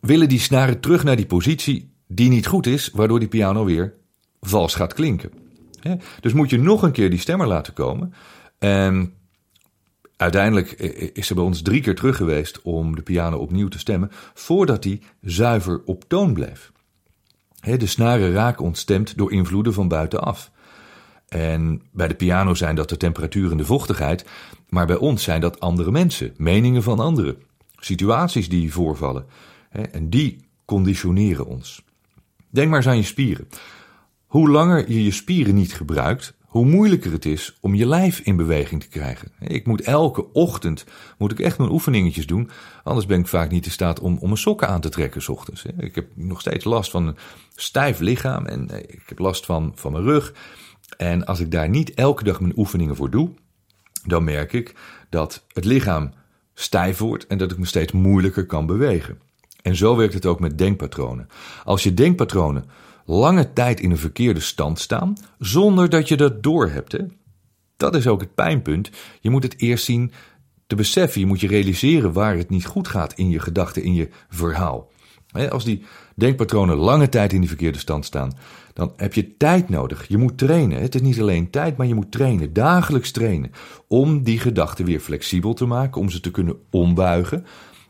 willen 0.00 0.28
die 0.28 0.40
snaren 0.40 0.80
terug 0.80 1.04
naar 1.04 1.16
die 1.16 1.26
positie 1.26 1.90
die 2.08 2.28
niet 2.28 2.46
goed 2.46 2.66
is, 2.66 2.90
waardoor 2.92 3.18
die 3.18 3.28
piano 3.28 3.64
weer 3.64 3.94
vals 4.40 4.74
gaat 4.74 4.94
klinken. 4.94 5.30
Dus 6.20 6.32
moet 6.32 6.50
je 6.50 6.58
nog 6.58 6.82
een 6.82 6.92
keer 6.92 7.10
die 7.10 7.18
stemmer 7.18 7.46
laten 7.46 7.72
komen. 7.72 8.14
En 8.58 9.12
uiteindelijk 10.16 10.72
is 11.12 11.26
ze 11.26 11.34
bij 11.34 11.44
ons 11.44 11.62
drie 11.62 11.80
keer 11.80 11.94
terug 11.94 12.16
geweest 12.16 12.62
om 12.62 12.96
de 12.96 13.02
piano 13.02 13.38
opnieuw 13.38 13.68
te 13.68 13.78
stemmen, 13.78 14.10
voordat 14.34 14.82
die 14.82 15.02
zuiver 15.20 15.82
op 15.84 16.04
toon 16.08 16.32
bleef. 16.32 16.72
De 17.60 17.86
snaren 17.86 18.32
raken 18.32 18.64
ontstemd 18.64 19.16
door 19.16 19.32
invloeden 19.32 19.72
van 19.72 19.88
buitenaf. 19.88 20.50
En 21.28 21.82
bij 21.92 22.08
de 22.08 22.14
piano 22.14 22.54
zijn 22.54 22.76
dat 22.76 22.88
de 22.88 22.96
temperatuur 22.96 23.50
en 23.50 23.56
de 23.56 23.64
vochtigheid, 23.64 24.24
maar 24.68 24.86
bij 24.86 24.96
ons 24.96 25.22
zijn 25.22 25.40
dat 25.40 25.60
andere 25.60 25.90
mensen, 25.90 26.34
meningen 26.36 26.82
van 26.82 27.00
anderen, 27.00 27.36
situaties 27.78 28.48
die 28.48 28.72
voorvallen. 28.72 29.26
En 29.70 30.10
die 30.10 30.44
conditioneren 30.64 31.46
ons. 31.46 31.82
Denk 32.50 32.68
maar 32.68 32.78
eens 32.78 32.88
aan 32.88 32.96
je 32.96 33.02
spieren. 33.02 33.48
Hoe 34.26 34.50
langer 34.50 34.90
je 34.90 35.04
je 35.04 35.10
spieren 35.10 35.54
niet 35.54 35.74
gebruikt, 35.74 36.35
hoe 36.56 36.66
moeilijker 36.66 37.12
het 37.12 37.24
is 37.24 37.56
om 37.60 37.74
je 37.74 37.86
lijf 37.86 38.20
in 38.20 38.36
beweging 38.36 38.82
te 38.82 38.88
krijgen. 38.88 39.32
Ik 39.38 39.66
moet 39.66 39.80
elke 39.80 40.32
ochtend 40.32 40.84
moet 41.18 41.32
ik 41.32 41.40
echt 41.40 41.58
mijn 41.58 41.70
oefeningetjes 41.70 42.26
doen, 42.26 42.50
anders 42.82 43.06
ben 43.06 43.20
ik 43.20 43.26
vaak 43.26 43.50
niet 43.50 43.64
in 43.64 43.70
staat 43.70 44.00
om, 44.00 44.18
om 44.18 44.26
mijn 44.26 44.36
sokken 44.36 44.68
aan 44.68 44.80
te 44.80 44.88
trekken 44.88 45.22
s 45.22 45.28
ochtends. 45.28 45.64
Ik 45.78 45.94
heb 45.94 46.06
nog 46.14 46.40
steeds 46.40 46.64
last 46.64 46.90
van 46.90 47.06
een 47.06 47.16
stijf 47.54 47.98
lichaam 47.98 48.46
en 48.46 48.70
eh, 48.70 48.78
ik 48.78 49.02
heb 49.06 49.18
last 49.18 49.46
van, 49.46 49.72
van 49.74 49.92
mijn 49.92 50.04
rug. 50.04 50.34
En 50.96 51.26
als 51.26 51.40
ik 51.40 51.50
daar 51.50 51.68
niet 51.68 51.94
elke 51.94 52.24
dag 52.24 52.40
mijn 52.40 52.58
oefeningen 52.58 52.96
voor 52.96 53.10
doe, 53.10 53.30
dan 54.04 54.24
merk 54.24 54.52
ik 54.52 54.74
dat 55.10 55.44
het 55.52 55.64
lichaam 55.64 56.12
stijf 56.54 56.98
wordt 56.98 57.26
en 57.26 57.38
dat 57.38 57.50
ik 57.50 57.58
me 57.58 57.66
steeds 57.66 57.92
moeilijker 57.92 58.46
kan 58.46 58.66
bewegen. 58.66 59.18
En 59.62 59.76
zo 59.76 59.96
werkt 59.96 60.14
het 60.14 60.26
ook 60.26 60.40
met 60.40 60.58
denkpatronen. 60.58 61.28
Als 61.64 61.82
je 61.82 61.94
denkpatronen 61.94 62.64
lange 63.06 63.52
tijd 63.52 63.80
in 63.80 63.90
een 63.90 63.98
verkeerde 63.98 64.40
stand 64.40 64.78
staan, 64.78 65.14
zonder 65.38 65.88
dat 65.88 66.08
je 66.08 66.16
dat 66.16 66.42
doorhebt, 66.42 66.92
hè, 66.92 66.98
dat 67.76 67.94
is 67.94 68.06
ook 68.06 68.20
het 68.20 68.34
pijnpunt. 68.34 68.90
Je 69.20 69.30
moet 69.30 69.42
het 69.42 69.60
eerst 69.60 69.84
zien 69.84 70.12
te 70.66 70.74
beseffen. 70.74 71.20
Je 71.20 71.26
moet 71.26 71.40
je 71.40 71.46
realiseren 71.46 72.12
waar 72.12 72.36
het 72.36 72.50
niet 72.50 72.66
goed 72.66 72.88
gaat 72.88 73.12
in 73.12 73.28
je 73.28 73.38
gedachten, 73.38 73.82
in 73.82 73.94
je 73.94 74.08
verhaal. 74.28 74.90
Als 75.50 75.64
die 75.64 75.84
denkpatronen 76.14 76.76
lange 76.76 77.08
tijd 77.08 77.32
in 77.32 77.40
die 77.40 77.48
verkeerde 77.48 77.78
stand 77.78 78.04
staan, 78.04 78.32
dan 78.72 78.92
heb 78.96 79.14
je 79.14 79.36
tijd 79.36 79.68
nodig. 79.68 80.08
Je 80.08 80.16
moet 80.16 80.38
trainen. 80.38 80.82
Het 80.82 80.94
is 80.94 81.00
niet 81.00 81.20
alleen 81.20 81.50
tijd, 81.50 81.76
maar 81.76 81.86
je 81.86 81.94
moet 81.94 82.12
trainen, 82.12 82.52
dagelijks 82.52 83.10
trainen, 83.10 83.50
om 83.88 84.22
die 84.22 84.38
gedachten 84.38 84.84
weer 84.84 85.00
flexibel 85.00 85.54
te 85.54 85.66
maken, 85.66 86.00
om 86.00 86.10
ze 86.10 86.20
te 86.20 86.30
kunnen 86.30 86.56
ombuigen 86.70 87.44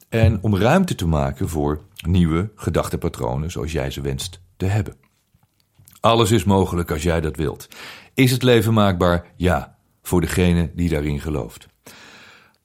en 0.09 0.39
om 0.43 0.57
ruimte 0.57 0.95
te 0.95 1.07
maken 1.07 1.49
voor 1.49 1.81
nieuwe 2.07 2.51
gedachtenpatronen 2.55 3.51
zoals 3.51 3.73
jij 3.73 3.91
ze 3.91 4.01
wenst 4.01 4.41
te 4.57 4.67
hebben. 4.67 5.06
Alles 6.07 6.31
is 6.31 6.45
mogelijk 6.45 6.91
als 6.91 7.03
jij 7.03 7.21
dat 7.21 7.37
wilt. 7.37 7.69
Is 8.15 8.31
het 8.31 8.43
leven 8.43 8.75
maakbaar? 8.75 9.27
Ja, 9.37 9.77
voor 10.03 10.21
degene 10.21 10.71
die 10.75 10.89
daarin 10.89 11.21
gelooft. 11.21 11.67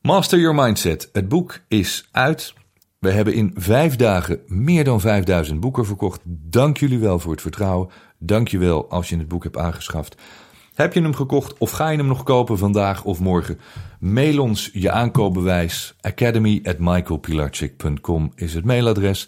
Master 0.02 0.40
Your 0.40 0.56
Mindset. 0.56 1.10
Het 1.14 1.28
boek 1.28 1.60
is 1.68 2.08
uit. 2.12 2.54
We 3.00 3.12
hebben 3.12 3.34
in 3.34 3.52
vijf 3.56 3.96
dagen 3.96 4.40
meer 4.48 4.84
dan 4.84 5.00
5000 5.00 5.60
boeken 5.60 5.86
verkocht. 5.86 6.22
Dank 6.26 6.78
jullie 6.78 7.00
wel 7.00 7.20
voor 7.20 7.32
het 7.32 7.42
vertrouwen. 7.42 7.90
Dank 8.20 8.48
je 8.48 8.58
wel 8.58 8.90
als 8.90 9.10
je 9.10 9.18
het 9.18 9.28
boek 9.28 9.44
hebt 9.44 9.58
aangeschaft. 9.58 10.16
Heb 10.74 10.94
je 10.94 11.02
hem 11.02 11.16
gekocht 11.16 11.58
of 11.58 11.72
ga 11.72 11.90
je 11.90 11.98
hem 11.98 12.08
nog 12.08 12.24
kopen 12.24 12.58
vandaag 12.58 13.04
of 13.04 13.20
morgen? 13.20 13.60
Mail 14.00 14.42
ons 14.42 14.70
je 14.74 14.92
aankoopbewijs. 14.92 15.96
Academy 16.02 16.62
at 16.64 16.80
is 18.36 18.54
het 18.54 18.66
mailadres. 18.66 19.28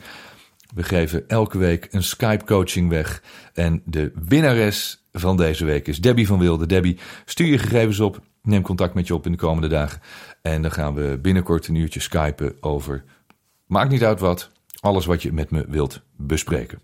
We 0.74 0.84
geven 0.84 1.28
elke 1.28 1.58
week 1.58 1.88
een 1.92 2.04
Skype 2.04 2.46
coaching 2.46 2.90
weg. 2.90 3.24
En 3.54 3.82
de 3.86 4.12
winnares 4.28 5.06
van 5.12 5.38
deze 5.38 5.66
week 5.66 5.88
is 5.88 6.02
Debbie 6.02 6.28
van 6.28 6.40
Wilde. 6.40 6.66
Debbie, 6.66 7.00
stuur 7.26 7.48
je 7.48 7.58
gegevens 7.58 8.00
op. 8.00 8.20
Neem 8.42 8.62
contact 8.62 8.94
met 8.94 9.08
je 9.08 9.14
op 9.14 9.26
in 9.26 9.32
de 9.32 9.38
komende 9.38 9.68
dagen. 9.68 10.02
En 10.42 10.62
dan 10.62 10.72
gaan 10.72 10.94
we 10.94 11.20
binnenkort 11.22 11.68
een 11.68 11.76
uurtje 11.76 12.00
skypen 12.00 12.56
over 12.60 13.04
Maakt 13.74 13.90
niet 13.90 14.04
uit 14.04 14.20
wat, 14.20 14.50
alles 14.80 15.06
wat 15.06 15.22
je 15.22 15.34
met 15.34 15.52
me 15.52 15.66
wilt 15.68 16.02
bespreken. 16.16 16.82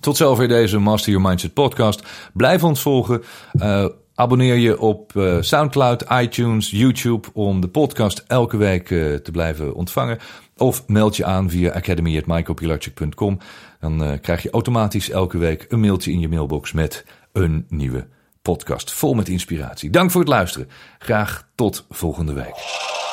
Tot 0.00 0.16
zover 0.16 0.48
deze 0.48 0.78
Master 0.78 1.12
Your 1.12 1.28
Mindset 1.28 1.52
podcast. 1.52 2.02
Blijf 2.32 2.64
ons 2.64 2.82
volgen. 2.82 3.22
Uh, 3.52 3.86
abonneer 4.16 4.54
je 4.54 4.80
op 4.80 5.12
uh, 5.16 5.36
SoundCloud, 5.40 6.04
iTunes, 6.20 6.70
YouTube 6.70 7.28
om 7.32 7.60
de 7.60 7.68
podcast 7.68 8.24
elke 8.26 8.56
week 8.56 8.90
uh, 8.90 9.14
te 9.14 9.30
blijven 9.30 9.74
ontvangen. 9.74 10.18
Of 10.56 10.86
meld 10.86 11.16
je 11.16 11.24
aan 11.24 11.50
via 11.50 11.72
academy.michaelpilarchik.com. 11.72 13.38
Dan 13.80 14.18
krijg 14.20 14.42
je 14.42 14.50
automatisch 14.50 15.10
elke 15.10 15.38
week 15.38 15.66
een 15.68 15.80
mailtje 15.80 16.12
in 16.12 16.20
je 16.20 16.28
mailbox 16.28 16.72
met 16.72 17.04
een 17.32 17.66
nieuwe 17.68 18.06
podcast. 18.42 18.92
Vol 18.92 19.14
met 19.14 19.28
inspiratie. 19.28 19.90
Dank 19.90 20.10
voor 20.10 20.20
het 20.20 20.30
luisteren. 20.30 20.68
Graag 20.98 21.48
tot 21.54 21.86
volgende 21.90 22.32
week. 22.32 23.04